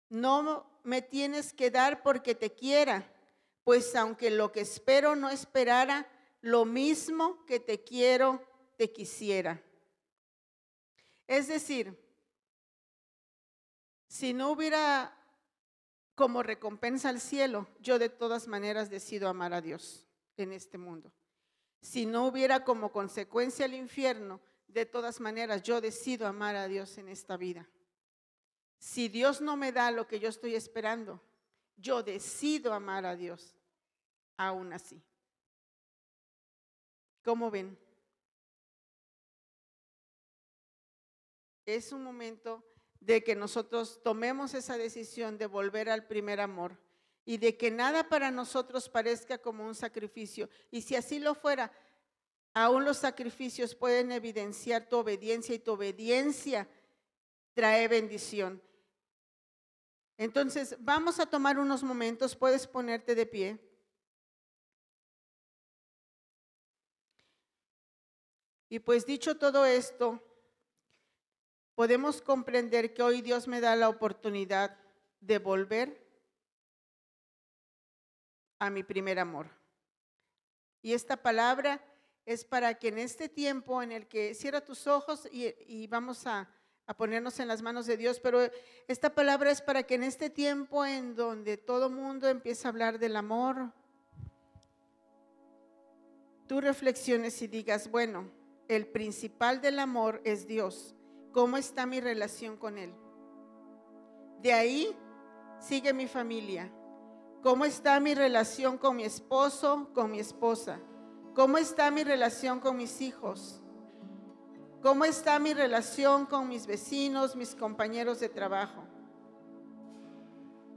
No 0.10 0.70
me 0.84 1.02
tienes 1.02 1.54
que 1.54 1.72
dar 1.72 2.04
porque 2.04 2.36
te 2.36 2.52
quiera, 2.52 3.10
pues 3.64 3.96
aunque 3.96 4.30
lo 4.30 4.52
que 4.52 4.60
espero 4.60 5.16
no 5.16 5.30
esperara, 5.30 6.06
lo 6.42 6.66
mismo 6.66 7.46
que 7.46 7.62
te 7.62 7.82
quiero 7.82 8.46
te 8.76 8.92
quisiera. 8.92 9.64
Es 11.28 11.48
decir, 11.48 11.98
si 14.10 14.34
no 14.34 14.52
hubiera 14.52 15.16
como 16.18 16.41
recompensa 16.41 17.09
al 17.09 17.22
cielo, 17.22 17.68
yo 17.80 17.99
de 17.99 18.09
todas 18.09 18.47
maneras 18.47 18.89
decido 18.89 19.30
amar 19.30 19.53
a 19.53 19.61
Dios 19.61 20.07
en 20.36 20.51
este 20.51 20.80
mundo. 20.80 21.13
Si 21.80 22.07
no 22.07 22.26
hubiera 22.26 22.63
como 22.63 22.91
consecuencia 22.91 23.68
el 23.68 23.76
infierno, 23.76 24.41
de 24.68 24.88
todas 24.88 25.20
maneras 25.20 25.61
yo 25.61 25.80
decido 25.80 26.26
amar 26.26 26.55
a 26.55 26.68
Dios 26.68 26.97
en 26.97 27.07
esta 27.07 27.38
vida. 27.38 27.70
Si 28.80 29.09
Dios 29.09 29.41
no 29.41 29.57
me 29.57 29.72
da 29.72 29.91
lo 29.91 30.07
que 30.07 30.20
yo 30.20 30.30
estoy 30.30 30.55
esperando, 30.55 31.22
yo 31.76 32.01
decido 32.01 32.74
amar 32.74 33.05
a 33.05 33.15
Dios 33.15 33.55
aún 34.38 34.74
así. 34.74 34.99
¿Cómo 37.24 37.51
ven? 37.51 37.78
Es 41.63 41.91
un 41.91 42.03
momento 42.03 42.63
de 43.00 43.24
que 43.24 43.36
nosotros 43.36 44.02
tomemos 44.04 44.54
esa 44.54 44.78
decisión 44.78 45.38
de 45.38 45.45
volver 45.45 45.89
al 45.89 46.08
primer 46.08 46.39
amor 46.39 46.78
y 47.26 47.38
de 47.38 47.58
que 47.58 47.72
nada 47.72 48.08
para 48.08 48.32
nosotros 48.32 48.89
parezca 48.89 49.38
como 49.38 49.66
un 49.66 49.76
sacrificio. 49.76 50.50
Y 50.72 50.82
si 50.82 50.95
así 50.95 51.20
lo 51.20 51.36
fuera, 51.36 51.72
aún 52.54 52.86
los 52.86 52.98
sacrificios 52.98 53.76
pueden 53.76 54.12
evidenciar 54.12 54.88
tu 54.88 54.98
obediencia 54.98 55.54
y 55.54 55.60
tu 55.60 55.74
obediencia 55.74 56.70
trae 57.54 57.88
bendición. 57.88 58.62
Entonces, 60.18 60.76
vamos 60.80 61.20
a 61.20 61.26
tomar 61.26 61.60
unos 61.60 61.84
momentos, 61.84 62.36
puedes 62.36 62.66
ponerte 62.66 63.14
de 63.14 63.26
pie. 63.26 63.60
Y 68.70 68.80
pues 68.80 69.06
dicho 69.06 69.38
todo 69.38 69.66
esto, 69.66 70.22
podemos 71.78 72.23
comprender 72.23 72.91
que 72.95 73.03
hoy 73.03 73.21
Dios 73.21 73.47
me 73.47 73.61
da 73.61 73.75
la 73.75 73.88
oportunidad 73.88 74.75
de 75.21 75.38
volver 75.38 76.03
a 78.57 78.71
mi 78.71 78.82
primer 78.82 79.19
amor. 79.19 79.47
Y 80.82 80.93
esta 80.93 81.17
palabra 81.17 81.80
es 82.25 82.43
para 82.43 82.73
que 82.80 82.88
en 82.88 82.97
este 82.97 83.30
tiempo 83.30 83.84
en 83.84 83.91
el 83.91 84.07
que 84.07 84.34
cierra 84.34 84.65
tus 84.65 84.88
ojos 84.88 85.30
y, 85.32 85.86
vamos 85.86 86.25
a, 86.25 86.49
a, 86.88 86.97
ponernos 86.97 87.39
en 87.39 87.47
las 87.47 87.61
manos 87.61 87.86
de 87.86 87.95
Dios, 87.95 88.19
pero 88.19 88.39
esta 88.88 89.13
palabra 89.13 89.51
es 89.51 89.61
para 89.61 89.84
que 89.84 89.93
en 89.93 90.03
este 90.03 90.32
tiempo 90.32 90.84
en 90.84 91.15
donde 91.15 91.57
todo 91.57 91.91
mundo 91.91 92.28
empieza 92.28 92.67
a 92.67 92.71
hablar 92.71 92.97
del 92.97 93.15
amor, 93.15 93.71
tú 96.47 96.59
reflexiones 96.59 97.39
y 97.43 97.47
digas, 97.47 97.91
bueno, 97.91 98.32
el 98.67 98.88
principal 98.88 99.61
del 99.61 99.78
amor 99.78 100.21
es 100.25 100.47
Dios 100.47 100.95
¿Cómo 101.32 101.57
está 101.57 101.86
mi 101.86 101.99
relación 101.99 102.57
con 102.57 102.78
Él? 102.78 102.93
De 104.41 104.53
ahí 104.53 104.95
sigue 105.59 105.93
mi 105.93 106.07
familia. 106.07 106.71
¿Cómo 107.43 107.65
está 107.65 107.99
mi 107.99 108.13
relación 108.13 108.78
con 108.78 108.95
mi 108.95 109.03
esposo, 109.03 109.89
con 109.93 110.11
mi 110.11 110.19
esposa? 110.19 110.80
¿Cómo 111.36 111.57
está 111.57 111.91
mi 111.91 112.03
relación 112.03 112.59
con 112.59 112.78
mis 112.78 112.99
hijos? 113.01 113.61
¿Cómo 114.82 115.05
está 115.05 115.39
mi 115.39 115.53
relación 115.53 116.25
con 116.25 116.47
mis 116.47 116.65
vecinos, 116.67 117.36
mis 117.36 117.55
compañeros 117.55 118.19
de 118.19 118.30
trabajo? 118.30 118.84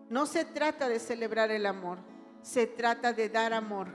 No 0.08 0.26
se 0.26 0.44
trata 0.44 0.88
de 0.88 0.98
celebrar 0.98 1.50
el 1.50 1.66
amor, 1.66 1.98
se 2.42 2.66
trata 2.66 3.12
de 3.12 3.28
dar 3.28 3.52
amor. 3.52 3.88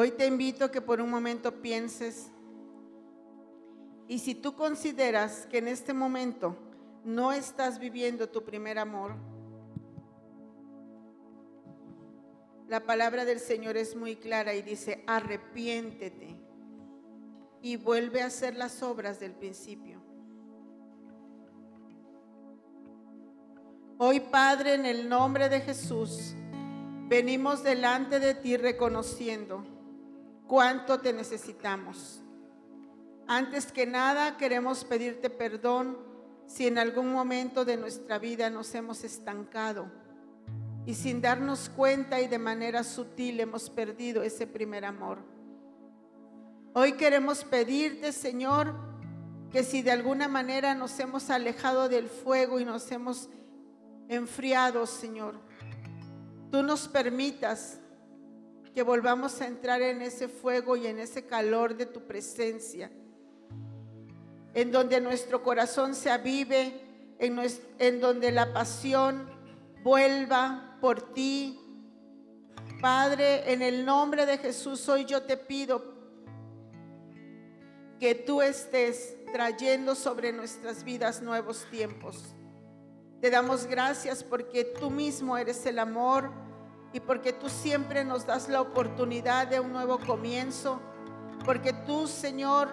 Hoy 0.00 0.12
te 0.12 0.26
invito 0.26 0.64
a 0.64 0.70
que 0.70 0.80
por 0.80 1.02
un 1.02 1.10
momento 1.10 1.60
pienses 1.60 2.30
y 4.08 4.18
si 4.18 4.34
tú 4.34 4.54
consideras 4.54 5.44
que 5.50 5.58
en 5.58 5.68
este 5.68 5.92
momento 5.92 6.56
no 7.04 7.32
estás 7.32 7.78
viviendo 7.78 8.26
tu 8.26 8.42
primer 8.42 8.78
amor, 8.78 9.12
la 12.66 12.80
palabra 12.82 13.26
del 13.26 13.40
Señor 13.40 13.76
es 13.76 13.94
muy 13.94 14.16
clara 14.16 14.54
y 14.54 14.62
dice, 14.62 15.04
arrepiéntete 15.06 16.34
y 17.60 17.76
vuelve 17.76 18.22
a 18.22 18.28
hacer 18.28 18.56
las 18.56 18.82
obras 18.82 19.20
del 19.20 19.32
principio. 19.32 20.00
Hoy, 23.98 24.20
Padre, 24.20 24.76
en 24.76 24.86
el 24.86 25.10
nombre 25.10 25.50
de 25.50 25.60
Jesús, 25.60 26.34
venimos 27.06 27.62
delante 27.62 28.18
de 28.18 28.34
ti 28.34 28.56
reconociendo 28.56 29.78
cuánto 30.50 30.98
te 30.98 31.12
necesitamos. 31.12 32.20
Antes 33.28 33.70
que 33.70 33.86
nada 33.86 34.36
queremos 34.36 34.84
pedirte 34.84 35.30
perdón 35.30 35.96
si 36.46 36.66
en 36.66 36.76
algún 36.76 37.12
momento 37.12 37.64
de 37.64 37.76
nuestra 37.76 38.18
vida 38.18 38.50
nos 38.50 38.74
hemos 38.74 39.04
estancado 39.04 39.86
y 40.86 40.94
sin 40.94 41.20
darnos 41.20 41.68
cuenta 41.68 42.20
y 42.20 42.26
de 42.26 42.40
manera 42.40 42.82
sutil 42.82 43.38
hemos 43.38 43.70
perdido 43.70 44.24
ese 44.24 44.48
primer 44.48 44.84
amor. 44.84 45.18
Hoy 46.72 46.94
queremos 46.94 47.44
pedirte, 47.44 48.10
Señor, 48.10 48.74
que 49.52 49.62
si 49.62 49.82
de 49.82 49.92
alguna 49.92 50.26
manera 50.26 50.74
nos 50.74 50.98
hemos 50.98 51.30
alejado 51.30 51.88
del 51.88 52.08
fuego 52.08 52.58
y 52.58 52.64
nos 52.64 52.90
hemos 52.90 53.28
enfriado, 54.08 54.84
Señor, 54.88 55.36
tú 56.50 56.64
nos 56.64 56.88
permitas 56.88 57.78
que 58.74 58.82
volvamos 58.82 59.40
a 59.40 59.46
entrar 59.46 59.82
en 59.82 60.02
ese 60.02 60.28
fuego 60.28 60.76
y 60.76 60.86
en 60.86 60.98
ese 60.98 61.26
calor 61.26 61.76
de 61.76 61.86
tu 61.86 62.06
presencia, 62.06 62.90
en 64.54 64.70
donde 64.70 65.00
nuestro 65.00 65.42
corazón 65.42 65.94
se 65.94 66.10
avive, 66.10 66.80
en, 67.18 68.00
donde 68.00 68.30
la 68.30 68.52
pasión 68.52 69.28
vuelva 69.82 70.78
por 70.80 71.12
ti. 71.12 71.58
Padre, 72.80 73.52
en 73.52 73.62
el 73.62 73.84
nombre 73.84 74.24
de 74.24 74.38
Jesús 74.38 74.88
hoy 74.88 75.04
yo 75.04 75.22
te 75.22 75.36
pido 75.36 76.00
que 77.98 78.14
tú 78.14 78.40
estés 78.40 79.16
trayendo 79.32 79.94
sobre 79.94 80.32
nuestras 80.32 80.84
vidas 80.84 81.20
nuevos 81.20 81.66
tiempos. 81.70 82.34
Te 83.20 83.28
damos 83.28 83.66
gracias 83.66 84.24
porque 84.24 84.64
tú 84.64 84.90
mismo 84.90 85.36
eres 85.36 85.66
el 85.66 85.78
amor 85.78 86.30
y 86.92 87.00
porque 87.00 87.32
tú 87.32 87.48
siempre 87.48 88.04
nos 88.04 88.26
das 88.26 88.48
la 88.48 88.60
oportunidad 88.60 89.46
de 89.46 89.60
un 89.60 89.72
nuevo 89.72 89.98
comienzo, 89.98 90.80
porque 91.44 91.72
tú, 91.72 92.06
Señor, 92.06 92.68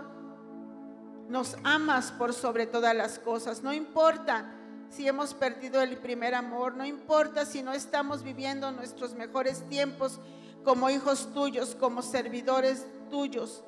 nos 1.30 1.57
amas 1.63 2.11
por 2.11 2.34
sobre 2.34 2.65
todas 2.65 2.95
las 2.95 3.20
cosas. 3.20 3.61
No 3.61 3.74
importa 3.74 4.53
si 4.89 5.07
hemos 5.07 5.34
perdido 5.34 5.82
el 5.82 5.97
primer 5.97 6.34
amor, 6.34 6.76
no 6.76 6.86
importa 6.86 7.45
si 7.45 7.61
no 7.61 7.74
estamos 7.74 8.24
viviendo 8.24 8.72
nuestros 8.72 9.13
mejores 9.13 9.68
tiempos 9.68 10.20
como 10.63 10.89
hijos 10.89 11.34
tuyos, 11.34 11.76
como 11.76 12.01
servidores 12.01 12.88
tuyos. 13.09 13.63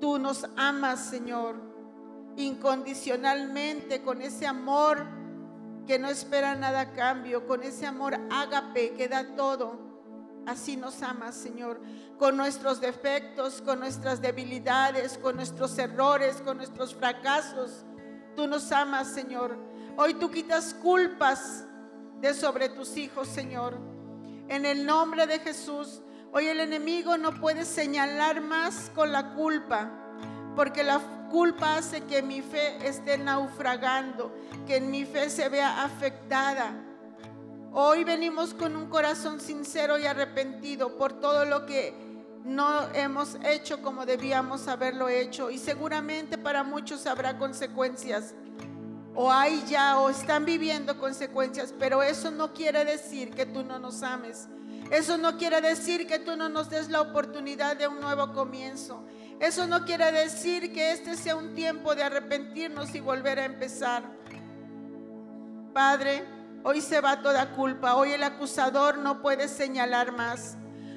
Tú 0.00 0.18
nos 0.18 0.46
amas, 0.56 1.00
Señor, 1.00 1.56
incondicionalmente, 2.36 4.02
con 4.02 4.22
ese 4.22 4.46
amor 4.46 5.06
que 5.86 5.98
no 5.98 6.08
espera 6.08 6.54
nada 6.54 6.80
a 6.80 6.92
cambio, 6.92 7.46
con 7.46 7.62
ese 7.62 7.86
amor 7.86 8.18
ágape 8.30 8.94
que 8.94 9.08
da 9.08 9.34
todo. 9.36 9.86
Así 10.46 10.76
nos 10.76 11.02
amas, 11.02 11.34
Señor, 11.34 11.80
con 12.18 12.36
nuestros 12.36 12.80
defectos, 12.80 13.62
con 13.62 13.80
nuestras 13.80 14.20
debilidades, 14.20 15.18
con 15.18 15.36
nuestros 15.36 15.76
errores, 15.78 16.36
con 16.44 16.56
nuestros 16.56 16.94
fracasos. 16.94 17.84
Tú 18.36 18.46
nos 18.46 18.70
amas, 18.70 19.08
Señor. 19.08 19.58
Hoy 19.96 20.14
tú 20.14 20.30
quitas 20.30 20.74
culpas 20.74 21.64
de 22.20 22.32
sobre 22.34 22.68
tus 22.68 22.96
hijos, 22.96 23.28
Señor. 23.28 23.78
En 24.48 24.66
el 24.66 24.86
nombre 24.86 25.26
de 25.26 25.40
Jesús, 25.40 26.00
hoy 26.32 26.46
el 26.46 26.60
enemigo 26.60 27.18
no 27.18 27.32
puede 27.34 27.64
señalar 27.64 28.40
más 28.40 28.90
con 28.94 29.10
la 29.10 29.34
culpa, 29.34 29.90
porque 30.54 30.84
la 30.84 31.00
culpa 31.28 31.76
hace 31.76 32.02
que 32.02 32.22
mi 32.22 32.42
fe 32.42 32.76
esté 32.86 33.18
naufragando, 33.18 34.32
que 34.66 34.80
mi 34.80 35.04
fe 35.04 35.30
se 35.30 35.48
vea 35.48 35.84
afectada. 35.84 36.74
Hoy 37.72 38.04
venimos 38.04 38.54
con 38.54 38.74
un 38.74 38.88
corazón 38.88 39.40
sincero 39.40 39.98
y 39.98 40.06
arrepentido 40.06 40.96
por 40.96 41.20
todo 41.20 41.44
lo 41.44 41.66
que 41.66 41.94
no 42.44 42.88
hemos 42.94 43.36
hecho 43.44 43.82
como 43.82 44.06
debíamos 44.06 44.68
haberlo 44.68 45.08
hecho 45.08 45.50
y 45.50 45.58
seguramente 45.58 46.38
para 46.38 46.62
muchos 46.62 47.06
habrá 47.06 47.36
consecuencias. 47.38 48.34
O 49.14 49.32
hay 49.32 49.64
ya 49.66 49.98
o 49.98 50.10
están 50.10 50.44
viviendo 50.44 50.98
consecuencias, 50.98 51.74
pero 51.78 52.02
eso 52.02 52.30
no 52.30 52.52
quiere 52.52 52.84
decir 52.84 53.30
que 53.30 53.46
tú 53.46 53.64
no 53.64 53.78
nos 53.78 54.02
ames. 54.02 54.46
Eso 54.90 55.18
no 55.18 55.36
quiere 55.36 55.60
decir 55.60 56.06
que 56.06 56.18
tú 56.18 56.36
no 56.36 56.48
nos 56.48 56.70
des 56.70 56.90
la 56.90 57.00
oportunidad 57.00 57.76
de 57.76 57.88
un 57.88 58.00
nuevo 58.00 58.32
comienzo. 58.32 59.02
Eso 59.40 59.66
no 59.66 59.84
quiere 59.84 60.10
decir 60.12 60.72
que 60.72 60.92
este 60.92 61.16
sea 61.16 61.36
un 61.36 61.54
tiempo 61.54 61.94
de 61.94 62.02
arrepentirnos 62.02 62.94
y 62.94 63.00
volver 63.00 63.38
a 63.38 63.44
empezar. 63.44 64.02
Padre, 65.74 66.24
hoy 66.62 66.80
se 66.80 67.02
va 67.02 67.20
toda 67.20 67.52
culpa. 67.52 67.96
Hoy 67.96 68.12
el 68.12 68.22
acusador 68.22 68.96
no 68.96 69.20
puede 69.20 69.48
señalar 69.48 70.12
más. 70.12 70.56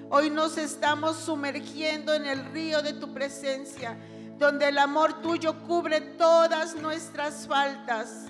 Hoy 0.09 0.29
nos 0.29 0.57
estamos 0.57 1.17
sumergiendo 1.17 2.13
en 2.13 2.25
el 2.25 2.45
río 2.45 2.81
de 2.81 2.93
tu 2.93 3.13
presencia, 3.13 3.97
donde 4.37 4.69
el 4.69 4.77
amor 4.77 5.21
tuyo 5.21 5.61
cubre 5.67 5.99
todas 5.99 6.75
nuestras 6.75 7.45
faltas 7.45 8.25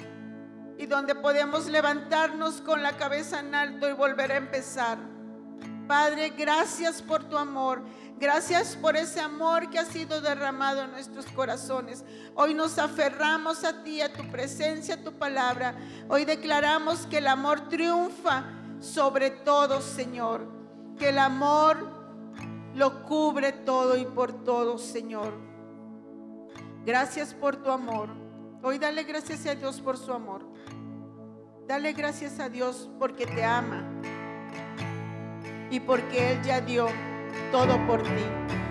y 0.79 0.87
donde 0.87 1.13
podemos 1.13 1.67
levantarnos 1.67 2.61
con 2.61 2.81
la 2.81 2.97
cabeza 2.97 3.41
en 3.41 3.53
alto 3.53 3.87
y 3.87 3.93
volver 3.93 4.31
a 4.31 4.37
empezar. 4.37 4.97
Padre, 5.87 6.29
gracias 6.37 7.01
por 7.01 7.23
tu 7.23 7.37
amor. 7.37 7.83
Gracias 8.19 8.75
por 8.75 8.97
ese 8.97 9.21
amor 9.21 9.69
que 9.69 9.79
ha 9.79 9.85
sido 9.85 10.19
derramado 10.19 10.83
en 10.83 10.91
nuestros 10.91 11.25
corazones. 11.27 12.03
Hoy 12.35 12.53
nos 12.53 12.77
aferramos 12.77 13.63
a 13.63 13.81
ti, 13.81 14.01
a 14.01 14.11
tu 14.11 14.29
presencia, 14.29 14.95
a 14.95 15.03
tu 15.03 15.13
palabra. 15.13 15.73
Hoy 16.09 16.25
declaramos 16.25 17.05
que 17.05 17.19
el 17.19 17.27
amor 17.27 17.69
triunfa 17.69 18.43
sobre 18.81 19.31
todo, 19.31 19.79
Señor. 19.79 20.45
Que 20.97 21.09
el 21.09 21.17
amor 21.17 21.87
lo 22.75 23.03
cubre 23.03 23.53
todo 23.53 23.95
y 23.95 24.03
por 24.03 24.43
todo, 24.43 24.77
Señor. 24.77 25.33
Gracias 26.85 27.33
por 27.33 27.55
tu 27.55 27.71
amor. 27.71 28.09
Hoy 28.61 28.79
dale 28.79 29.03
gracias 29.03 29.45
a 29.45 29.55
Dios 29.55 29.79
por 29.79 29.97
su 29.97 30.11
amor. 30.11 30.45
Dale 31.69 31.93
gracias 31.93 32.37
a 32.41 32.49
Dios 32.49 32.89
porque 32.99 33.25
te 33.25 33.45
ama 33.45 33.87
y 35.71 35.79
porque 35.79 36.33
Él 36.33 36.41
ya 36.43 36.59
dio 36.59 36.87
todo 37.51 37.77
por 37.87 38.01
ti. 38.03 38.59